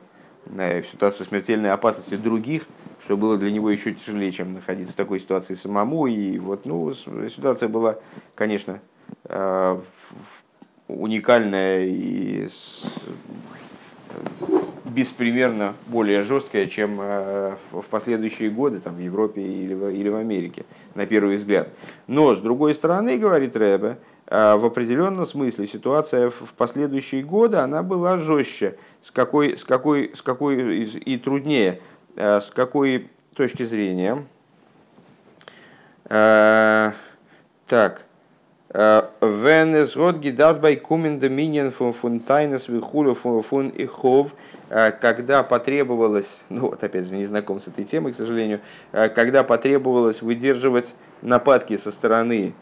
в 0.47 0.85
ситуацию 0.91 1.27
смертельной 1.27 1.73
опасности 1.73 2.17
других, 2.17 2.65
что 3.03 3.17
было 3.17 3.37
для 3.37 3.51
него 3.51 3.71
еще 3.71 3.93
тяжелее, 3.95 4.33
чем 4.33 4.53
находиться 4.53 4.93
в 4.93 4.97
такой 4.97 5.21
ситуации 5.21 5.55
самому. 5.55 6.07
И 6.07 6.39
вот, 6.39 6.67
ну, 6.67 6.93
ситуация 6.93 7.69
была, 7.69 7.99
конечно, 8.35 8.81
э, 9.25 9.81
уникальная 10.89 11.87
и 11.87 12.49
беспримерно 14.89 15.75
более 15.87 16.23
жесткая, 16.23 16.67
чем 16.67 16.99
э, 17.01 17.57
в 17.71 17.85
последующие 17.89 18.51
годы 18.51 18.81
там, 18.81 18.97
в 18.97 19.01
Европе 19.01 19.43
или 19.43 19.75
в, 19.75 19.89
или 19.89 20.09
в 20.09 20.17
Америке, 20.17 20.65
на 20.95 21.07
первый 21.07 21.37
взгляд. 21.37 21.69
Но, 22.07 22.35
с 22.35 22.41
другой 22.41 22.75
стороны, 22.75 23.19
говорит 23.19 23.57
Рэбе, 23.57 23.99
э, 24.27 24.57
в 24.57 24.65
определенном 24.65 25.27
смысле 25.27 25.67
ситуация 25.67 26.31
в 26.31 26.55
последующие 26.57 27.23
годы 27.23 27.59
она 27.59 27.83
была 27.83 28.19
жестче, 28.19 28.77
с 29.03 29.11
какой, 29.11 29.57
с 29.57 29.65
какой, 29.65 30.13
с 30.15 30.23
какой 30.23 30.85
и 30.85 31.17
труднее 31.19 31.81
Э, 32.19 32.41
с 32.41 32.51
какой 32.51 33.09
точки 33.35 33.63
зрения? 33.63 34.27
Так. 36.09 38.05
Wenn 38.71 39.75
es 39.75 39.95
Gott 39.95 40.21
gedacht 40.21 40.61
bei 40.61 40.77
kommen 40.77 41.21
Dominion 41.21 41.71
von 41.73 41.93
von 41.93 42.27
Tainas 42.27 42.69
Вихуля 42.69 43.15
фун 43.15 43.71
Ихов, 43.71 44.35
когда 44.69 45.43
потребовалось, 45.43 46.43
ну 46.49 46.69
вот 46.69 46.83
опять 46.83 47.07
же 47.07 47.15
не 47.15 47.25
знаком 47.25 47.61
с 47.61 47.69
этой 47.69 47.85
темой, 47.85 48.13
к 48.13 48.17
сожалению, 48.17 48.61
э, 48.93 49.09
когда 49.09 49.45
потребовалось 49.45 50.23
выдерживать 50.23 50.95
нападки 51.23 51.77
со 51.77 51.91
стороны, 51.91 52.55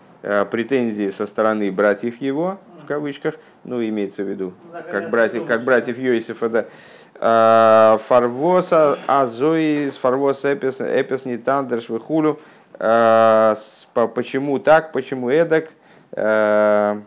претензии 0.50 1.10
со 1.10 1.26
стороны 1.26 1.70
братьев 1.70 2.20
его, 2.20 2.58
в 2.82 2.86
кавычках, 2.86 3.34
ну 3.62 3.80
имеется 3.84 4.24
в 4.24 4.28
виду, 4.28 4.54
как 4.90 5.10
братьев, 5.10 5.46
как 5.46 5.62
братьев 5.62 5.98
Йосифа, 5.98 6.48
да, 6.48 7.98
фарвоса 7.98 8.98
азоис, 9.06 9.96
фарвос 9.96 10.44
эпис, 10.44 10.80
эпис 10.80 11.26
не 11.26 11.36
тандерш 11.36 11.88
выхулю. 11.88 12.38
Э, 12.78 13.54
почему 14.14 14.58
так, 14.58 14.92
почему 14.92 15.30
эдак? 15.30 15.70
Э, 16.12 17.00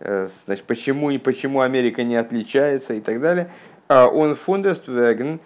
значит, 0.00 0.64
почему, 0.64 1.18
почему 1.18 1.60
Америка 1.60 2.02
не 2.04 2.16
отличается 2.16 2.94
и 2.94 3.00
так 3.00 3.20
далее. 3.20 3.50
Он 3.88 4.34
фундест 4.34 4.88
веген 4.88 5.40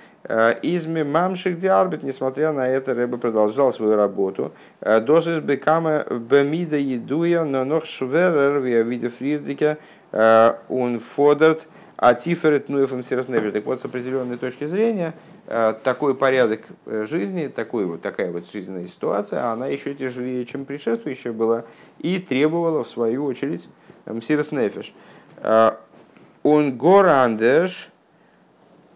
изми 0.62 1.02
мамших 1.02 1.58
диарбит, 1.58 2.02
несмотря 2.02 2.52
на 2.52 2.66
это, 2.66 2.94
Рэбе 2.94 3.16
продолжал 3.16 3.72
свою 3.72 3.96
работу. 3.96 4.52
Досис 4.80 5.38
бекама 5.38 6.04
бемида 6.10 6.76
едуя, 6.76 7.44
но 7.44 7.64
нох 7.64 7.84
шверер, 7.86 8.58
виде 8.60 9.08
фрирдике, 9.08 9.78
он 10.68 11.00
фодерт, 11.00 11.66
а 11.96 12.14
тиферет 12.14 12.68
нуэфом 12.68 13.04
сиросневер. 13.04 13.52
Так 13.52 13.64
вот, 13.64 13.80
с 13.80 13.84
определенной 13.84 14.36
точки 14.36 14.64
зрения, 14.64 15.14
такой 15.84 16.16
порядок 16.16 16.62
э, 16.86 17.04
жизни, 17.08 17.46
такой 17.46 17.84
вот, 17.84 18.02
такая 18.02 18.32
вот 18.32 18.50
жизненная 18.50 18.88
ситуация, 18.88 19.52
она 19.52 19.68
еще 19.68 19.94
тяжелее, 19.94 20.44
чем 20.46 20.64
предшествующая 20.64 21.32
была, 21.32 21.64
и 22.00 22.18
требовала, 22.18 22.82
в 22.82 22.88
свою 22.88 23.24
очередь, 23.24 23.68
сироснефиш. 24.22 24.94
Э, 25.38 25.72
он 26.42 26.76
горандеш, 26.76 27.91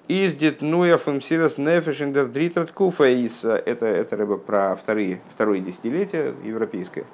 из 0.09 0.35
Детнуя 0.35 0.97
функсирос 0.99 1.59
нефешендер 1.59 2.27
дритрат 2.27 2.73
куфа 2.73 3.09
из 3.09 3.45
это 3.45 3.87
это 3.87 4.17
рыба 4.17 4.37
про 4.37 4.77
вторые 4.77 5.21
второе 5.35 5.61
десятилетие 5.61 6.35
европейское 6.45 7.05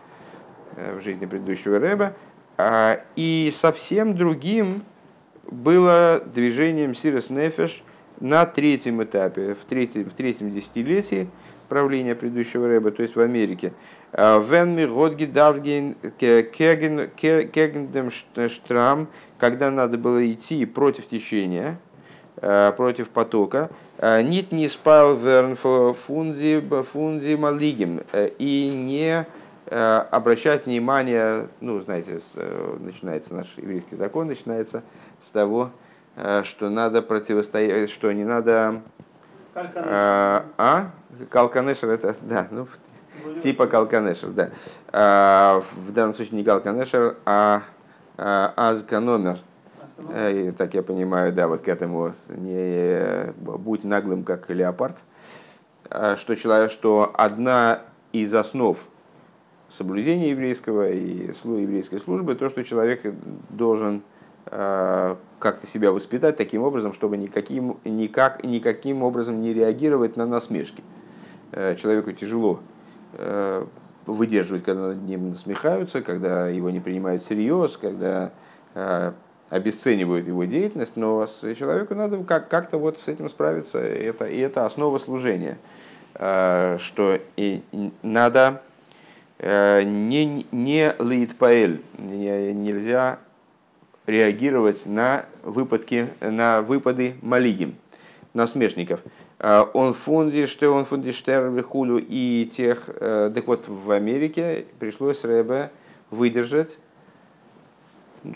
в 0.76 1.02
жизни 1.02 1.26
предыдущего 1.26 1.78
рэба. 1.78 2.14
И 3.16 3.52
совсем 3.56 4.16
другим 4.16 4.84
было 5.50 6.22
движением 6.34 6.94
Сирос 6.94 7.30
Нефеш 7.30 7.82
на 8.20 8.46
третьем 8.46 9.02
этапе, 9.02 9.54
в 9.54 9.64
третьем, 9.64 10.08
в 10.08 10.14
третьем 10.14 10.50
десятилетии 10.52 11.28
правления 11.68 12.14
предыдущего 12.14 12.68
рэба, 12.68 12.90
то 12.90 13.02
есть 13.02 13.16
в 13.16 13.20
Америке. 13.20 13.72
Вен 14.12 14.76
ми 14.76 14.86
годги 14.86 15.24
давген 15.24 15.96
кегендем 16.18 18.10
штрам, 18.10 19.08
когда 19.38 19.70
надо 19.70 19.96
было 19.96 20.30
идти 20.30 20.66
против 20.66 21.06
течения, 21.06 21.70
э, 21.70 21.91
против 22.36 23.10
потока, 23.10 23.70
э, 23.98 24.22
нит 24.22 24.52
не 24.52 24.68
спал 24.68 25.16
верн 25.16 25.54
фунди, 25.54 26.60
фунди 26.82 27.34
малигим, 27.34 28.02
э, 28.12 28.30
и 28.38 28.70
не 28.70 29.26
обращать 30.10 30.66
внимание, 30.66 31.48
ну, 31.60 31.80
знаете, 31.80 32.20
начинается 32.80 33.32
наш 33.32 33.46
еврейский 33.56 33.96
закон, 33.96 34.26
начинается 34.26 34.82
с 35.18 35.30
того, 35.30 35.70
что 36.42 36.68
надо 36.68 37.00
противостоять, 37.00 37.88
что 37.88 38.12
не 38.12 38.24
надо... 38.24 38.82
А? 39.54 40.90
Калканешер 41.30 41.88
это, 41.88 42.14
да, 42.20 42.48
ну, 42.50 42.66
типа 43.42 43.66
Калканешер, 43.66 44.30
да. 44.30 44.50
В 45.78 45.92
данном 45.92 46.12
случае 46.12 46.36
не 46.36 46.44
Калканешер, 46.44 47.16
а, 47.24 47.62
а 48.18 48.52
Азканомер. 48.56 49.38
Э, 50.10 50.52
так 50.56 50.74
я 50.74 50.82
понимаю, 50.82 51.32
да, 51.32 51.48
вот 51.48 51.62
к 51.62 51.68
этому 51.68 52.12
не 52.28 53.32
будь 53.36 53.84
наглым, 53.84 54.24
как 54.24 54.50
леопард. 54.50 54.98
А, 55.90 56.16
что, 56.16 56.34
человек, 56.36 56.70
что 56.70 57.12
одна 57.14 57.82
из 58.12 58.34
основ 58.34 58.78
соблюдения 59.68 60.30
еврейского 60.30 60.88
и 60.88 61.28
еврейской 61.28 61.98
службы, 61.98 62.34
то, 62.34 62.48
что 62.48 62.62
человек 62.64 63.02
должен 63.50 64.02
а, 64.46 65.18
как-то 65.38 65.66
себя 65.66 65.92
воспитать 65.92 66.36
таким 66.36 66.62
образом, 66.62 66.92
чтобы 66.92 67.16
никаким, 67.16 67.78
никак, 67.84 68.44
никаким 68.44 69.02
образом 69.02 69.40
не 69.40 69.52
реагировать 69.54 70.16
на 70.16 70.26
насмешки. 70.26 70.82
Э, 71.52 71.76
человеку 71.76 72.12
тяжело 72.12 72.60
Э, 73.14 73.66
выдерживать, 74.04 74.64
когда 74.64 74.88
над 74.88 75.02
ним 75.04 75.28
насмехаются, 75.28 76.02
когда 76.02 76.48
его 76.48 76.70
не 76.70 76.80
принимают 76.80 77.22
всерьез, 77.22 77.76
когда 77.76 78.32
э, 78.74 79.12
обесценивают 79.52 80.26
его 80.26 80.44
деятельность, 80.44 80.96
но 80.96 81.26
человеку 81.26 81.94
надо 81.94 82.24
как- 82.24 82.48
как-то 82.48 82.78
вот 82.78 82.98
с 82.98 83.08
этим 83.08 83.28
справиться, 83.28 83.78
это, 83.78 84.24
и 84.24 84.38
это 84.38 84.64
основа 84.64 84.96
служения, 84.96 85.58
э, 86.14 86.78
что 86.80 87.18
и 87.36 87.60
надо 88.02 88.62
не, 89.44 90.46
не 90.52 90.94
лейтпаэль, 91.00 91.82
нельзя 91.98 93.18
реагировать 94.06 94.86
на 94.86 95.26
выпадки, 95.42 96.06
на 96.20 96.62
выпады 96.62 97.16
малигим, 97.22 97.74
насмешников. 98.34 99.00
Э, 99.38 99.64
он 99.74 99.92
фунди, 99.92 100.46
что 100.46 100.70
он 100.70 100.84
фунди 100.84 101.12
штервихулю 101.12 101.98
и 101.98 102.48
тех, 102.52 102.88
э, 102.88 103.30
так 103.34 103.46
вот 103.46 103.66
в 103.68 103.90
Америке 103.90 104.64
пришлось 104.78 105.24
Рэбе 105.24 105.70
выдержать 106.10 106.78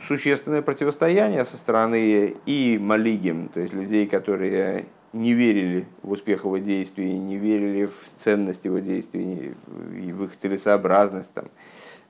существенное 0.06 0.62
противостояние 0.62 1.44
со 1.44 1.56
стороны 1.56 2.36
и 2.46 2.78
малигим, 2.78 3.48
то 3.48 3.60
есть 3.60 3.74
людей, 3.74 4.06
которые 4.06 4.86
не 5.12 5.32
верили 5.32 5.86
в 6.02 6.12
успех 6.12 6.44
его 6.44 6.58
действий, 6.58 7.18
не 7.18 7.36
верили 7.36 7.86
в 7.86 7.94
ценность 8.18 8.64
его 8.64 8.78
действий 8.80 9.54
и 9.94 10.12
в 10.12 10.24
их 10.24 10.36
целесообразность, 10.36 11.32
там, 11.32 11.46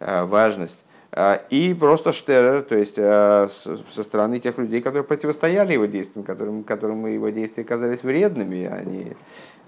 э, 0.00 0.24
важность. 0.24 0.84
А, 1.18 1.40
и 1.48 1.72
просто 1.72 2.12
Штерер, 2.12 2.62
то 2.62 2.76
есть 2.76 2.96
а, 2.98 3.48
со 3.48 4.02
стороны 4.02 4.38
тех 4.38 4.58
людей, 4.58 4.82
которые 4.82 5.04
противостояли 5.04 5.72
его 5.72 5.86
действиям, 5.86 6.24
которым, 6.24 6.62
которым 6.62 7.06
его 7.06 7.30
действия 7.30 7.64
казались 7.64 8.02
вредными, 8.02 8.66
они 8.66 9.12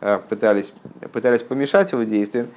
а, 0.03 0.19
пытались, 0.19 0.75
пытались 1.11 1.43
помешать 1.43 1.93
его 1.93 2.03
действиям. 2.03 2.49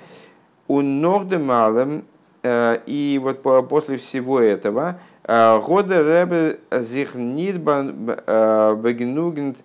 У 0.68 0.82
Норде 0.82 1.38
Малем, 1.38 2.06
и 2.44 3.20
вот 3.22 3.44
после 3.70 3.98
всего 3.98 4.40
этого, 4.40 5.00
Года 5.24 6.02
Ребе 6.02 6.58
Зихнит 6.72 7.58
Бегнугент 7.58 9.58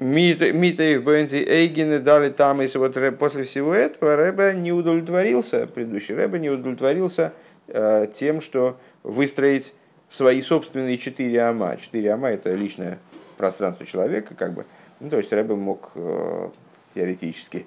Митаев 0.00 1.02
Бензи 1.02 1.44
Эйгены 1.44 1.98
дали 1.98 2.30
там, 2.30 2.60
если 2.60 2.78
вот 2.78 2.96
после 3.18 3.42
всего 3.42 3.74
этого 3.74 4.14
Рэбе 4.14 4.54
не 4.54 4.72
удовлетворился, 4.72 5.66
предыдущий 5.66 6.14
Рэбе 6.14 6.38
не 6.38 6.50
удовлетворился 6.50 7.32
э, 7.66 8.06
тем, 8.12 8.40
что 8.40 8.78
выстроить 9.02 9.74
свои 10.08 10.40
собственные 10.40 10.98
четыре 10.98 11.42
ама. 11.42 11.76
Четыре 11.76 12.12
ама 12.12 12.28
это 12.28 12.54
личное 12.54 12.98
пространство 13.36 13.84
человека, 13.84 14.36
как 14.36 14.54
бы. 14.54 14.66
Ну, 15.00 15.10
то 15.10 15.16
есть 15.16 15.32
Рэбе 15.32 15.56
мог 15.56 15.90
э, 15.96 16.50
теоретически 16.94 17.66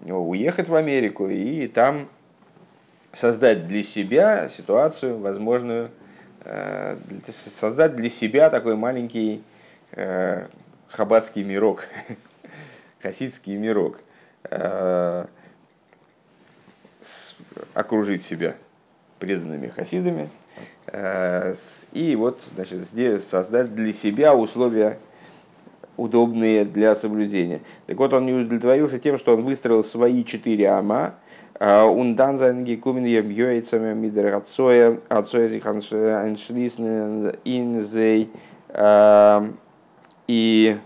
уехать 0.00 0.68
в 0.68 0.74
Америку 0.74 1.28
и 1.28 1.68
там 1.68 2.08
создать 3.12 3.66
для 3.66 3.82
себя 3.82 4.48
ситуацию, 4.48 5.18
возможную, 5.18 5.90
э, 6.44 6.96
создать 7.30 7.96
для 7.96 8.10
себя 8.10 8.50
такой 8.50 8.76
маленький 8.76 9.42
хаббатский 10.88 11.44
мирок, 11.44 11.84
хасидский 13.00 13.56
мирок, 13.56 13.98
э, 14.50 15.26
окружить 17.74 18.24
себя 18.24 18.54
преданными 19.18 19.68
хасидами, 19.68 20.28
э, 20.86 21.54
и 21.92 22.16
вот, 22.16 22.40
значит, 22.54 22.80
здесь 22.80 23.24
создать 23.24 23.74
для 23.74 23.92
себя 23.92 24.34
условия 24.34 24.98
удобные 25.96 26.64
для 26.64 26.94
соблюдения. 26.94 27.60
Так 27.86 27.98
вот, 27.98 28.12
он 28.12 28.26
не 28.26 28.32
удовлетворился 28.32 28.98
тем, 28.98 29.18
что 29.18 29.34
он 29.34 29.44
выстроил 29.44 29.82
свои 29.82 30.24
четыре 30.24 30.68
ама, 30.68 31.14
Ундан 31.60 32.36
э, 32.36 32.38
зайнги 32.38 32.76
кумен 32.76 33.04
ем 33.04 33.30
йойцами 33.30 33.92
мидер 33.94 34.34
отцоя, 34.34 35.00
отцоя 35.08 35.48
зиханшлисн 35.48 37.30
инзей, 37.44 38.30
и 40.28 40.78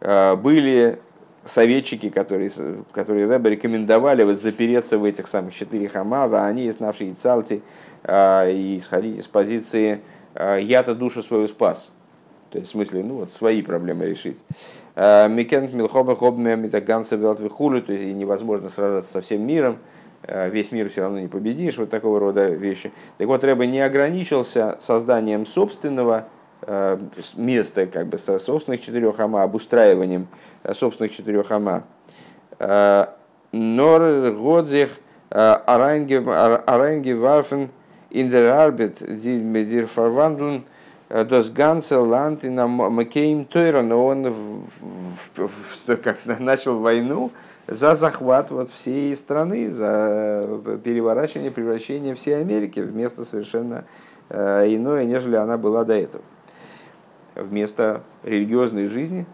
э, 0.00 0.36
были 0.36 0.98
советчики, 1.44 2.10
которые, 2.10 2.50
которые 2.92 3.26
Рэбе 3.26 3.50
рекомендовали 3.50 4.22
вот 4.22 4.36
запереться 4.36 4.98
в 4.98 5.04
этих 5.04 5.26
самых 5.26 5.54
четырех 5.54 5.96
амава, 5.96 6.46
они, 6.46 6.70
знавшие 6.70 7.14
Цалти, 7.14 7.62
э, 8.04 8.52
и 8.52 8.78
исходить 8.78 9.18
из 9.18 9.26
позиции 9.26 10.00
э, 10.34 10.58
«я-то 10.62 10.94
душу 10.94 11.22
свою 11.22 11.48
спас». 11.48 11.90
То 12.50 12.58
есть, 12.58 12.70
в 12.70 12.72
смысле, 12.72 13.02
ну 13.02 13.14
вот, 13.16 13.32
свои 13.32 13.62
проблемы 13.62 14.06
решить. 14.06 14.38
Микент 14.96 15.72
милхоба 15.74 16.16
хобме 16.16 16.56
митаганса 16.56 17.16
велтвихулю, 17.16 17.82
то 17.82 17.92
есть 17.92 18.04
невозможно 18.04 18.68
сражаться 18.68 19.12
со 19.12 19.20
всем 19.20 19.46
миром, 19.46 19.78
весь 20.26 20.72
мир 20.72 20.88
все 20.88 21.02
равно 21.02 21.20
не 21.20 21.28
победишь, 21.28 21.78
вот 21.78 21.90
такого 21.90 22.18
рода 22.18 22.48
вещи. 22.48 22.90
Так 23.16 23.28
вот, 23.28 23.44
Рэбе 23.44 23.66
не 23.66 23.80
ограничился 23.80 24.76
созданием 24.80 25.46
собственного 25.46 26.26
Э, 26.62 26.98
место 27.36 27.86
как 27.86 28.08
бы 28.08 28.18
со 28.18 28.38
собственных 28.40 28.80
четырех 28.80 29.20
ама, 29.20 29.42
обустраиванием 29.42 30.26
э, 30.64 30.74
собственных 30.74 31.12
четырех 31.12 31.52
ама. 31.52 31.84
Э, 32.58 33.06
нор 33.52 34.32
годзих 34.32 34.98
аранги 35.30 37.12
варфен 37.12 37.70
in 38.10 38.30
der 38.30 38.50
Arbeit, 38.50 38.98
verwandeln, 41.08 41.28
das 41.28 41.52
ganze 41.52 41.98
Land 41.98 42.44
in 42.44 42.56
Макейм 42.56 43.46
но 43.88 44.06
он 44.06 44.64
как 45.86 46.24
начал 46.38 46.78
войну 46.78 47.30
за 47.66 47.94
захват 47.94 48.50
вот 48.50 48.70
всей 48.70 49.14
страны, 49.16 49.70
за 49.70 50.60
переворачивание, 50.84 51.50
превращение 51.50 52.14
всей 52.14 52.40
Америки 52.40 52.80
в 52.80 52.94
место 52.94 53.24
совершенно 53.24 53.84
иное, 54.30 55.04
нежели 55.04 55.36
она 55.36 55.56
была 55.58 55.84
до 55.84 55.94
этого 55.94 56.22
вместо 57.38 58.02
религиозной 58.22 58.86
жизни, 58.86 59.26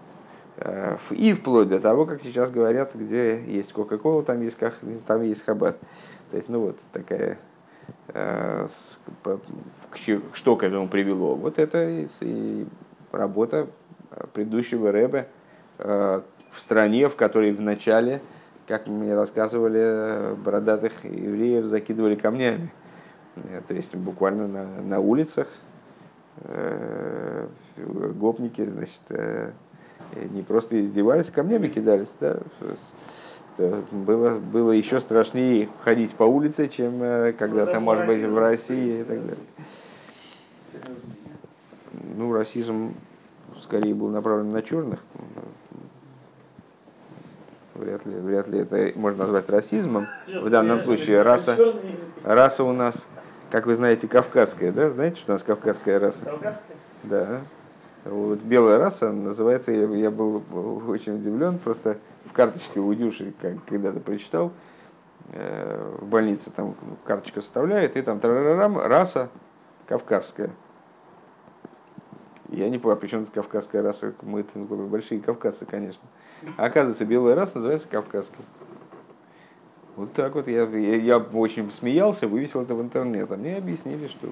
э, 0.58 0.96
и 1.10 1.32
вплоть 1.32 1.68
до 1.68 1.80
того, 1.80 2.06
как 2.06 2.20
сейчас 2.20 2.50
говорят, 2.50 2.94
где 2.94 3.42
есть 3.42 3.72
Кока-Кола, 3.72 4.22
там 4.22 4.40
есть, 4.42 4.58
там 5.06 5.22
есть 5.22 5.44
Хаббат. 5.44 5.78
То 6.30 6.36
есть, 6.36 6.48
ну 6.48 6.60
вот 6.60 6.76
такая, 6.92 7.32
э, 7.32 7.36
что 10.32 10.56
к 10.56 10.62
этому 10.62 10.88
привело? 10.88 11.34
Вот 11.34 11.58
это 11.58 11.88
и 11.88 12.66
работа 13.12 13.66
предыдущего 14.32 14.92
Рэбе 14.92 15.28
э, 15.78 16.20
в 16.50 16.60
стране, 16.60 17.08
в 17.08 17.16
которой 17.16 17.52
в 17.52 17.60
начале, 17.60 18.20
как 18.66 18.86
мне 18.86 19.14
рассказывали, 19.14 20.34
бородатых 20.36 21.04
евреев 21.04 21.66
закидывали 21.66 22.14
камнями. 22.14 22.70
То 23.66 23.74
есть 23.74 23.94
буквально 23.96 24.46
на, 24.46 24.64
на 24.82 25.00
улицах 25.00 25.48
э, 26.42 27.48
гопники, 27.76 28.64
значит, 28.64 29.00
э, 29.08 29.50
не 30.30 30.42
просто 30.42 30.80
издевались, 30.80 31.30
камнями 31.30 31.66
кидались, 31.66 32.16
да, 32.20 32.38
было, 33.58 34.38
было 34.38 34.72
еще 34.72 35.00
страшнее 35.00 35.68
ходить 35.80 36.14
по 36.14 36.24
улице, 36.24 36.68
чем 36.68 37.02
э, 37.02 37.32
когда-то, 37.32 37.80
может 37.80 38.06
быть, 38.06 38.22
в 38.22 38.36
России 38.36 39.00
и 39.00 39.04
так 39.04 39.20
далее. 39.20 39.36
Ну, 42.16 42.32
расизм 42.32 42.94
скорее 43.60 43.94
был 43.94 44.08
направлен 44.08 44.50
на 44.50 44.62
черных. 44.62 45.00
Вряд 47.74 48.06
ли, 48.06 48.14
вряд 48.14 48.48
ли 48.48 48.60
это 48.60 48.92
можно 48.98 49.24
назвать 49.24 49.50
расизмом. 49.50 50.06
В 50.32 50.48
данном 50.48 50.80
случае 50.80 51.22
раса, 51.22 51.56
раса 52.22 52.62
у 52.62 52.72
нас, 52.72 53.06
как 53.50 53.66
вы 53.66 53.74
знаете, 53.74 54.06
кавказская, 54.06 54.70
да? 54.70 54.90
Знаете, 54.90 55.16
что 55.16 55.32
у 55.32 55.34
нас 55.34 55.42
кавказская 55.42 55.98
раса? 55.98 56.24
Кавказская? 56.24 56.76
Да. 57.02 57.40
Вот 58.04 58.40
белая 58.40 58.78
раса 58.78 59.12
называется, 59.12 59.72
я, 59.72 59.86
я 59.88 60.10
был 60.10 60.42
очень 60.88 61.16
удивлен, 61.16 61.58
просто 61.58 61.98
в 62.24 62.32
карточке 62.32 62.80
у 62.80 62.92
Дюши 62.94 63.32
когда-то 63.66 64.00
прочитал, 64.00 64.52
э, 65.28 65.96
в 66.00 66.06
больнице 66.06 66.50
там 66.50 66.74
карточка 67.04 67.40
составляет, 67.40 67.96
и 67.96 68.02
там 68.02 68.20
тарарарам, 68.20 68.78
раса 68.78 69.30
кавказская. 69.86 70.50
Я 72.48 72.70
не 72.70 72.78
понял, 72.78 72.96
почему 72.96 73.22
это 73.22 73.32
кавказская 73.32 73.82
раса, 73.82 74.14
мы 74.22 74.40
это 74.40 74.58
ну, 74.58 74.64
большие 74.86 75.20
кавказцы, 75.20 75.66
конечно. 75.66 76.02
А 76.56 76.66
оказывается, 76.66 77.04
белая 77.04 77.34
раса 77.34 77.56
называется 77.56 77.88
кавказской. 77.88 78.44
Вот 79.96 80.12
так 80.12 80.34
вот 80.34 80.48
я, 80.48 80.64
я, 80.64 80.96
я 80.96 81.18
очень 81.18 81.70
смеялся, 81.70 82.26
вывесил 82.26 82.62
это 82.62 82.74
в 82.74 82.82
интернет. 82.82 83.30
А 83.30 83.36
мне 83.36 83.56
объяснили, 83.56 84.08
что 84.08 84.28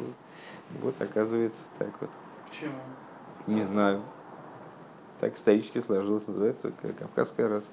вот 0.81 1.01
оказывается 1.01 1.61
так 1.79 1.91
вот. 2.01 2.11
Почему? 2.49 2.73
Не 3.47 3.65
знаю. 3.65 4.03
Так 5.21 5.37
исторически 5.37 5.79
сложилось, 5.79 6.27
называется 6.27 6.73
кавказская 6.99 7.49
раса. 7.49 7.71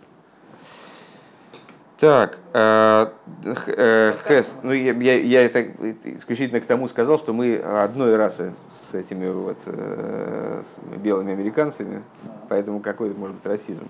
Так, 2.00 2.38
э, 2.54 3.08
э, 3.44 4.14
Хэс, 4.24 4.54
ну 4.64 4.72
я, 4.72 4.94
я, 4.94 5.20
я 5.20 5.42
это 5.42 5.64
исключительно 6.06 6.62
к 6.62 6.66
тому 6.66 6.88
сказал, 6.88 7.18
что 7.18 7.34
мы 7.34 7.58
одной 7.58 8.16
расы 8.16 8.54
с 8.74 8.94
этими 8.94 9.30
вот 9.30 9.58
э, 9.66 10.62
с 10.64 10.98
белыми 10.98 11.34
американцами, 11.34 12.02
поэтому 12.48 12.80
какой 12.80 13.14
может 13.14 13.36
быть 13.36 13.46
расизм? 13.46 13.88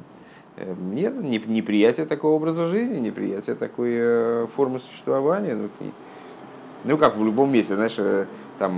Нет, 0.57 1.23
неприятие 1.23 2.07
такого 2.07 2.33
образа 2.33 2.65
жизни, 2.65 2.97
неприятие 2.97 3.55
такой 3.55 4.47
формы 4.55 4.79
существования. 4.79 5.53
Ну, 5.53 5.69
ну, 6.85 6.97
как 6.97 7.15
в 7.15 7.23
любом 7.23 7.51
месте, 7.53 7.75
знаешь, 7.75 7.97
там 8.57 8.77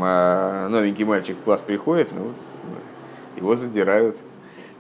новенький 0.72 1.06
мальчик 1.06 1.38
в 1.38 1.44
класс 1.44 1.62
приходит, 1.62 2.10
ну, 2.12 2.34
его 3.38 3.56
задирают. 3.56 4.17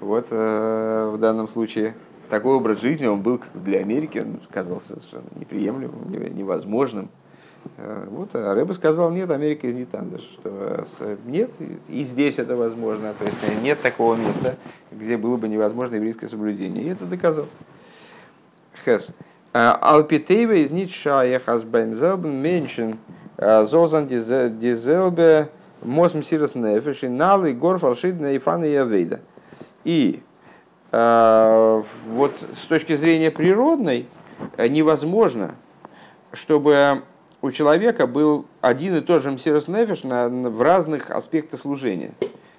Вот 0.01 0.29
в 0.29 1.17
данном 1.17 1.47
случае 1.47 1.95
такой 2.31 2.55
образ 2.55 2.79
жизни, 2.79 3.05
он 3.05 3.21
был 3.21 3.41
для 3.53 3.79
Америки, 3.79 4.19
он 4.19 4.39
казался 4.49 4.99
совершенно 4.99 5.27
неприемлемым, 5.35 6.09
невозможным. 6.09 7.09
Э, 7.75 8.07
вот, 8.09 8.29
а 8.33 8.55
Рэба 8.55 8.71
сказал, 8.71 9.11
нет, 9.11 9.29
Америка 9.29 9.67
не 9.67 9.83
там, 9.83 10.17
что 10.17 10.85
нет, 11.25 11.51
и 11.89 12.03
здесь 12.05 12.39
это 12.39 12.55
возможно, 12.55 13.13
то 13.19 13.25
есть 13.25 13.61
нет 13.61 13.81
такого 13.81 14.15
места, 14.15 14.55
где 14.91 15.17
было 15.17 15.35
бы 15.35 15.49
невозможно 15.49 15.95
еврейское 15.95 16.29
соблюдение. 16.29 16.85
И 16.85 16.89
это 16.89 17.05
доказал. 17.05 17.47
Хес. 18.83 19.11
«А, 19.53 19.77
Алпитейва 19.81 20.53
из 20.53 20.71
Ницша 20.71 21.41
Хасбайм 21.45 21.93
Зелбен 21.93 22.41
меньшин 22.41 22.95
а, 23.37 23.65
Зозан 23.65 24.07
Дизелбе 24.07 25.49
Мосм 25.81 26.23
Сирос 26.23 26.55
Нефеш 26.55 27.03
и 27.03 27.09
Налы 27.09 27.51
Гор 27.51 27.77
Фалшидна 27.77 28.37
Ифана 28.37 28.63
Явейда. 28.63 29.19
И 29.83 30.21
вот 30.91 32.33
с 32.53 32.65
точки 32.65 32.95
зрения 32.95 33.31
природной 33.31 34.07
э, 34.57 34.67
невозможно, 34.67 35.55
чтобы 36.33 37.03
у 37.41 37.49
человека 37.51 38.07
был 38.07 38.45
один 38.59 38.95
и 38.97 39.01
тот 39.01 39.23
же 39.23 39.31
мсирос 39.31 39.67
нефиш 39.67 40.03
на, 40.03 40.27
в 40.27 40.61
разных 40.61 41.09
аспектах 41.09 41.61
служения. 41.61 42.11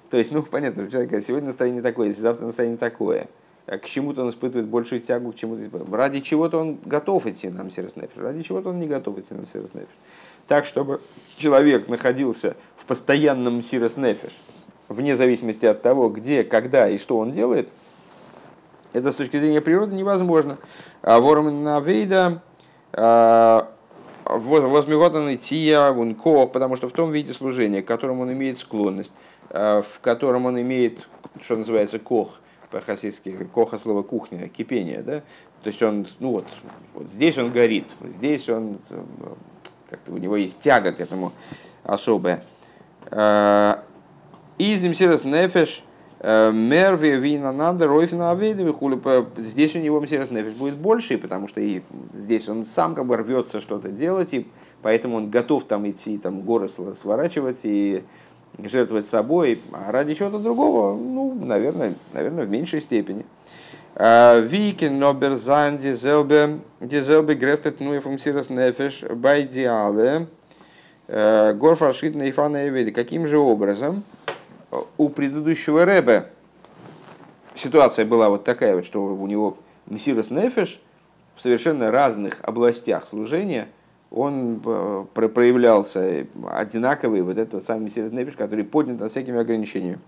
То 0.09 0.17
есть, 0.17 0.31
ну, 0.31 0.41
понятно, 0.43 0.83
у 0.83 0.87
человека 0.87 1.21
сегодня 1.21 1.47
настроение 1.47 1.81
такое, 1.81 2.13
завтра 2.13 2.45
настроение 2.45 2.77
такое. 2.77 3.27
А 3.65 3.77
к 3.77 3.85
чему-то 3.85 4.23
он 4.23 4.29
испытывает 4.29 4.67
большую 4.67 5.01
тягу, 5.01 5.31
к 5.31 5.35
чему-то 5.35 5.85
Ради 5.95 6.19
чего-то 6.19 6.59
он 6.59 6.79
готов 6.83 7.25
идти 7.27 7.49
на 7.49 7.63
мсирос 7.63 7.95
нефиш, 7.95 8.17
ради 8.17 8.41
чего-то 8.41 8.69
он 8.69 8.79
не 8.79 8.87
готов 8.87 9.19
идти 9.19 9.33
на 9.33 9.43
мсирос 9.43 9.73
нефиш. 9.73 9.95
Так, 10.47 10.65
чтобы 10.65 11.01
человек 11.37 11.87
находился 11.87 12.55
в 12.75 12.85
постоянном 12.85 13.59
мсирос 13.59 13.95
нефиш, 13.95 14.31
вне 14.89 15.15
зависимости 15.15 15.65
от 15.65 15.81
того, 15.81 16.09
где, 16.09 16.43
когда 16.43 16.89
и 16.89 16.97
что 16.97 17.19
он 17.19 17.31
делает– 17.31 17.69
это 18.93 19.11
с 19.11 19.15
точки 19.15 19.39
зрения 19.39 19.61
природы 19.61 19.95
невозможно. 19.95 20.57
А 21.01 21.19
Вором 21.19 21.63
Навейда 21.63 22.41
а, 22.93 23.71
возмеготан 24.25 25.35
тия 25.37 25.93
кох, 26.13 26.51
потому 26.51 26.75
что 26.75 26.87
в 26.87 26.93
том 26.93 27.11
виде 27.11 27.33
служения, 27.33 27.81
к 27.81 27.87
которому 27.87 28.21
он 28.21 28.31
имеет 28.33 28.59
склонность, 28.59 29.11
а, 29.49 29.81
в 29.81 29.99
котором 29.99 30.45
он 30.45 30.61
имеет, 30.61 31.07
что 31.41 31.57
называется, 31.57 31.99
кох, 31.99 32.39
по-хасидски, 32.69 33.47
коха 33.53 33.77
слово 33.77 34.03
кухня, 34.03 34.47
кипение, 34.47 35.01
да, 35.01 35.21
то 35.63 35.69
есть 35.69 35.81
он, 35.81 36.07
ну 36.19 36.31
вот, 36.31 36.47
вот 36.93 37.07
здесь 37.07 37.37
он 37.37 37.51
горит, 37.51 37.85
здесь 38.01 38.49
он, 38.49 38.79
как-то 39.89 40.11
у 40.11 40.17
него 40.17 40.35
есть 40.35 40.59
тяга 40.59 40.91
к 40.91 40.99
этому 40.99 41.31
особая. 41.83 42.43
Изним 44.57 44.93
сирос 44.93 45.23
нефеш, 45.23 45.83
Мерви, 46.23 47.17
вина 47.17 47.51
надо, 47.51 47.85
ройфина 47.85 48.31
авейда, 48.31 48.71
хули. 48.71 48.97
Здесь 49.35 49.75
у 49.75 49.79
него 49.79 49.99
мсирос 49.99 50.31
нефиш 50.31 50.53
будет 50.53 50.75
больше, 50.75 51.17
потому 51.17 51.49
что 51.49 51.59
и 51.59 51.81
здесь 52.13 52.47
он 52.47 52.65
сам 52.65 52.95
как 52.95 53.05
бы 53.05 53.17
рвется 53.17 53.59
что-то 53.59 53.89
делать, 53.89 54.33
и 54.33 54.47
поэтому 54.81 55.17
он 55.17 55.29
готов 55.29 55.65
там 55.65 55.89
идти, 55.89 56.17
там 56.17 56.41
горы 56.43 56.69
сворачивать 56.69 57.59
и 57.63 58.03
жертвовать 58.57 59.05
собой, 59.05 59.59
а 59.73 59.91
ради 59.91 60.13
чего-то 60.13 60.39
другого, 60.39 60.97
ну, 60.97 61.33
наверное, 61.33 61.93
наверное, 62.13 62.45
в 62.45 62.49
меньшей 62.49 62.79
степени. 62.79 63.25
Викин 63.95 64.99
ноберзайн 64.99 65.77
дизелбе 65.77 66.59
дизелбе 66.79 67.35
грестет 67.35 67.81
нуефум 67.81 68.17
сирос 68.17 68.49
нефиш 68.49 69.03
байдиале 69.03 70.27
горфашит 71.07 72.15
нейфана 72.15 72.91
Каким 72.91 73.27
же 73.27 73.37
образом? 73.37 74.03
У 74.97 75.09
предыдущего 75.09 75.85
Рэбе 75.85 76.27
ситуация 77.55 78.05
была 78.05 78.29
вот 78.29 78.43
такая 78.43 78.75
вот, 78.75 78.85
что 78.85 79.03
у 79.03 79.27
него 79.27 79.57
Мессирос 79.87 80.29
Нефеш 80.31 80.81
в 81.35 81.41
совершенно 81.41 81.91
разных 81.91 82.39
областях 82.41 83.05
служения 83.07 83.67
он 84.11 84.61
э, 84.63 85.05
проявлялся 85.13 86.27
одинаковый, 86.51 87.21
вот 87.23 87.37
этот 87.37 87.63
самый 87.63 87.85
Мессирос 87.85 88.11
Нефеш, 88.11 88.35
который 88.35 88.63
поднят 88.63 88.99
над 88.99 89.09
всякими 89.09 89.39
ограничениями. 89.39 89.99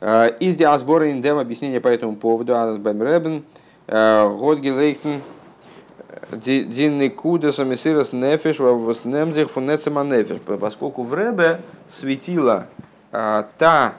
Э, 0.00 0.30
из 0.38 0.54
диасбора 0.54 1.10
индем 1.10 1.38
объяснение 1.38 1.80
по 1.80 1.88
этому 1.88 2.14
поводу 2.14 2.56
Асбайм 2.56 3.02
Ребен, 3.02 3.44
э, 3.88 4.28
Годги 4.28 4.68
Лейхтен, 4.68 5.20
Динный 6.30 7.10
Кудеса 7.10 7.64
Мессирос 7.64 8.12
Нефеш, 8.12 8.60
Воснемзих 8.60 9.50
Фунецема 9.50 10.04
Нефеш, 10.04 10.38
поскольку 10.60 11.02
в 11.02 11.12
Ребе 11.14 11.60
светила 11.88 12.66
а, 12.76 12.89
та 13.10 13.94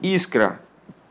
искра 0.00 0.58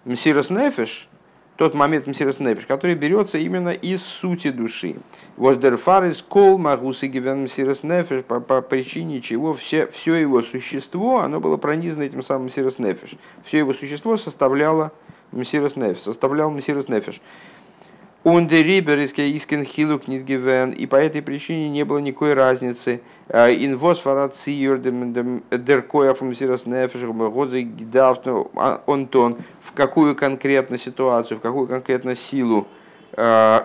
Мсирос 0.06 0.50
Нефеш, 0.50 1.08
тот 1.56 1.74
момент 1.74 2.08
Мсирос 2.08 2.40
Нефеш, 2.40 2.66
который 2.66 2.96
берется 2.96 3.38
именно 3.38 3.70
из 3.70 4.02
сути 4.02 4.50
души. 4.50 4.96
Воздерфар 5.38 6.06
из 6.06 6.22
кол 6.22 6.58
магусы 6.58 7.08
гивен 7.08 7.44
Мсирос 7.44 7.84
Нефеш, 7.84 8.24
по, 8.24 8.40
по 8.40 8.62
причине 8.62 9.22
чего 9.22 9.54
все, 9.54 9.88
все 9.88 10.16
его 10.16 10.42
существо, 10.42 11.20
оно 11.20 11.40
было 11.40 11.58
пронизано 11.58 12.04
этим 12.04 12.24
самым 12.24 12.48
Мсирос 12.48 12.80
Нефеш. 12.80 13.12
Все 13.44 13.60
его 13.60 13.74
существо 13.74 14.18
составляло 14.18 14.92
Мсирос 15.32 15.76
Нефеш, 15.76 16.02
составлял 16.02 16.50
Мсирос 16.50 16.88
Нефеш. 16.88 17.22
Ундерибер 18.26 19.00
искен 19.00 19.64
хилук 19.64 20.10
нидгивен, 20.10 20.72
и 20.72 20.86
по 20.86 20.98
этой 20.98 21.22
причине 21.22 21.70
не 21.70 21.86
было 21.86 22.00
никакой 22.00 22.34
разницы. 22.34 23.00
Э, 23.30 23.54
Инвоз 23.54 24.00
фарациюр 24.00 24.80
мсирос 24.80 26.66
нефеш 26.66 27.04
годзе 27.04 27.66
онтон, 28.88 29.38
в 29.62 29.72
какую 29.72 30.18
конкретно 30.18 30.78
ситуацию, 30.78 31.38
в 31.38 31.42
какую 31.42 31.68
конкретно 31.68 32.18
силу, 32.18 32.68
э, 33.14 33.62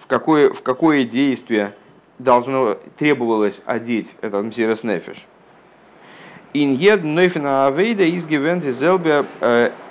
в 0.00 0.06
какое, 0.06 0.50
в 0.50 0.62
какое 0.62 1.04
действие 1.04 1.74
должно, 2.18 2.78
требовалось 2.96 3.60
одеть 3.66 4.16
этот 4.22 4.46
мсирос 4.46 4.82
нефеш. 4.82 5.26
Иньед 6.54 7.04
нойфина 7.04 7.66
авейда 7.66 8.04
из 8.04 8.24
гивенти 8.24 8.72
зелбе 8.72 9.26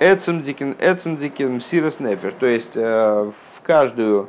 эцемдикен 0.00 0.74
эцемдикен 0.80 1.58
мсирос 1.58 2.00
нефеш. 2.00 2.32
То 2.40 2.46
есть 2.46 2.74
в 2.74 3.57
каждую 3.68 4.28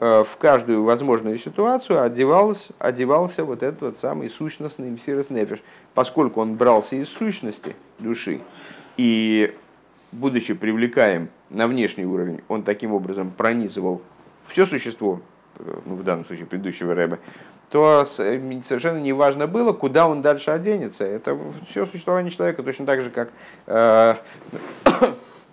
в 0.00 0.36
каждую 0.38 0.82
возможную 0.82 1.36
ситуацию 1.36 2.02
одевался, 2.02 2.72
одевался 2.78 3.44
вот 3.44 3.62
этот 3.62 3.82
вот 3.82 3.96
самый 3.98 4.30
сущностный 4.30 4.90
мсирос 4.90 5.28
нефиш, 5.28 5.58
поскольку 5.92 6.40
он 6.40 6.54
брался 6.54 6.96
из 6.96 7.10
сущности 7.10 7.76
души 7.98 8.40
и, 8.96 9.54
будучи 10.10 10.54
привлекаем 10.54 11.28
на 11.50 11.66
внешний 11.66 12.06
уровень, 12.06 12.40
он 12.48 12.62
таким 12.62 12.94
образом 12.94 13.30
пронизывал 13.30 14.00
все 14.46 14.66
существо, 14.66 15.20
ну, 15.58 15.96
в 15.96 16.02
данном 16.02 16.24
случае 16.24 16.46
предыдущего 16.46 16.94
рэба, 16.94 17.18
то 17.70 18.04
совершенно 18.04 18.98
не 18.98 19.12
важно 19.12 19.46
было, 19.46 19.72
куда 19.72 20.08
он 20.08 20.22
дальше 20.22 20.50
оденется. 20.50 21.04
Это 21.04 21.38
все 21.68 21.86
существование 21.86 22.30
человека 22.30 22.62
точно 22.62 22.84
так 22.84 23.00
же, 23.00 23.10
как... 23.10 23.30
Э, 23.66 24.14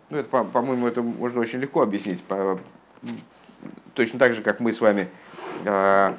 ну, 0.10 0.18
это, 0.18 0.44
по-моему, 0.44 0.88
это 0.88 1.02
можно 1.04 1.40
очень 1.40 1.60
легко 1.60 1.82
объяснить. 1.82 2.24
Точно 3.94 4.20
так 4.20 4.34
же, 4.34 4.42
как 4.42 4.60
мы 4.60 4.74
с 4.74 4.82
вами... 4.82 5.08
Э, 5.66 6.14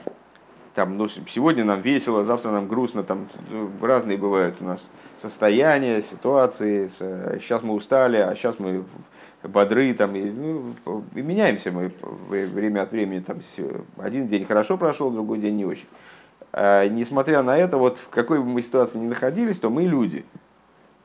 там, 0.74 0.96
ну, 0.96 1.08
сегодня 1.08 1.64
нам 1.64 1.80
весело, 1.80 2.22
завтра 2.22 2.52
нам 2.52 2.68
грустно, 2.68 3.02
там 3.02 3.28
разные 3.80 4.16
бывают 4.16 4.58
у 4.60 4.64
нас 4.64 4.88
состояния, 5.16 6.00
ситуации. 6.02 6.86
Сейчас 6.86 7.64
мы 7.64 7.74
устали, 7.74 8.18
а 8.18 8.32
сейчас 8.36 8.60
мы 8.60 8.84
бодры, 9.42 9.92
там, 9.94 10.14
и, 10.14 10.30
ну, 10.30 10.74
и 11.16 11.20
меняемся 11.20 11.72
мы 11.72 11.92
время 12.28 12.82
от 12.82 12.92
времени. 12.92 13.20
Там, 13.20 13.38
один 13.96 14.28
день 14.28 14.44
хорошо 14.44 14.78
прошел, 14.78 15.10
другой 15.10 15.38
день 15.38 15.56
не 15.56 15.64
очень. 15.64 15.86
А, 16.52 16.86
несмотря 16.88 17.42
на 17.42 17.56
это, 17.56 17.76
вот 17.78 17.98
в 17.98 18.08
какой 18.08 18.38
бы 18.38 18.44
мы 18.44 18.62
ситуации 18.62 18.98
ни 18.98 19.06
находились, 19.06 19.58
то 19.58 19.70
мы 19.70 19.82
люди. 19.82 20.24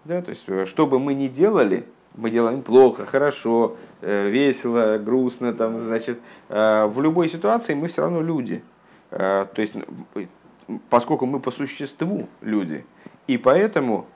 Да, 0.06 0.22
то 0.22 0.30
есть, 0.30 0.44
э, 0.48 0.66
что 0.66 0.86
бы 0.86 1.00
мы 1.00 1.14
ни 1.14 1.28
делали, 1.28 1.86
мы 2.16 2.30
делаем 2.30 2.62
плохо, 2.62 3.06
хорошо, 3.06 3.76
э, 4.02 4.30
весело, 4.30 4.98
грустно, 4.98 5.54
там, 5.54 5.82
значит, 5.82 6.20
э, 6.50 6.86
в 6.86 7.02
любой 7.02 7.30
ситуации 7.30 7.74
мы 7.74 7.88
все 7.88 8.02
равно 8.02 8.22
люди. 8.22 8.64
То 9.10 9.48
есть, 9.58 9.74
поскольку 10.90 11.28
мы 11.28 11.40
по 11.40 11.52
существу 11.52 12.28
люди, 12.42 12.84
и 13.28 13.38
поэтому 13.38 14.08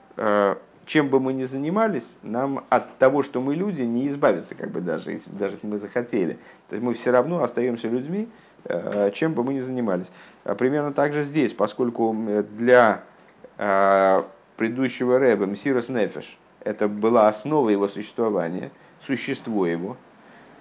чем 0.88 1.10
бы 1.10 1.20
мы 1.20 1.34
ни 1.34 1.44
занимались, 1.44 2.16
нам 2.24 2.66
от 2.70 2.98
того, 2.98 3.22
что 3.22 3.42
мы 3.42 3.54
люди, 3.54 3.82
не 3.82 4.08
избавиться, 4.08 4.56
как 4.56 4.72
бы 4.72 4.82
даже, 4.82 5.12
если 5.12 5.30
даже 5.30 5.58
мы 5.62 5.78
захотели. 5.78 6.40
То 6.70 6.76
есть 6.76 6.82
мы 6.84 6.94
все 6.94 7.12
равно 7.12 7.44
остаемся 7.44 7.90
людьми, 7.90 8.30
э, 8.64 9.12
чем 9.14 9.34
бы 9.34 9.44
мы 9.44 9.54
ни 9.54 9.60
занимались. 9.60 10.10
А 10.46 10.56
примерно 10.56 10.94
так 10.94 11.14
же 11.14 11.24
здесь, 11.24 11.54
поскольку 11.54 12.16
для 12.58 13.04
э, 13.58 14.24
предыдущего 14.56 15.20
Рэба 15.20 15.46
Мсирос 15.46 15.90
Нефеш 15.90 16.38
это 16.68 16.88
была 16.88 17.28
основа 17.28 17.70
его 17.70 17.88
существования, 17.88 18.72
существо 19.06 19.66
его. 19.66 19.98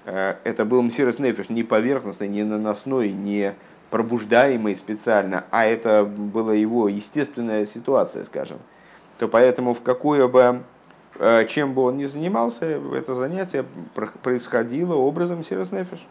Э, 0.05 0.37
это 0.45 0.65
был 0.65 0.83
Мсирос 0.83 1.19
Нефеш 1.19 1.49
не 1.49 1.63
поверхностный, 1.63 2.29
не 2.29 2.45
наносной, 2.45 3.13
не 3.13 3.55
пробуждаемый 3.91 4.77
специально, 4.77 5.45
а 5.51 5.65
это 5.65 6.05
была 6.05 6.55
его 6.55 6.89
естественная 6.89 7.67
ситуация, 7.67 8.25
скажем 8.25 8.59
то 9.19 9.29
поэтому 9.29 9.75
в 9.75 9.83
какое 9.83 10.29
бы, 10.29 10.63
э, 11.19 11.47
чем 11.49 11.75
бы 11.75 11.83
он 11.83 11.97
ни 11.97 12.05
занимался, 12.05 12.81
это 12.95 13.15
занятие 13.15 13.65
происходило 14.23 14.95
образом 14.95 15.43
Сирос 15.43 15.73
Нефиш. 15.73 16.07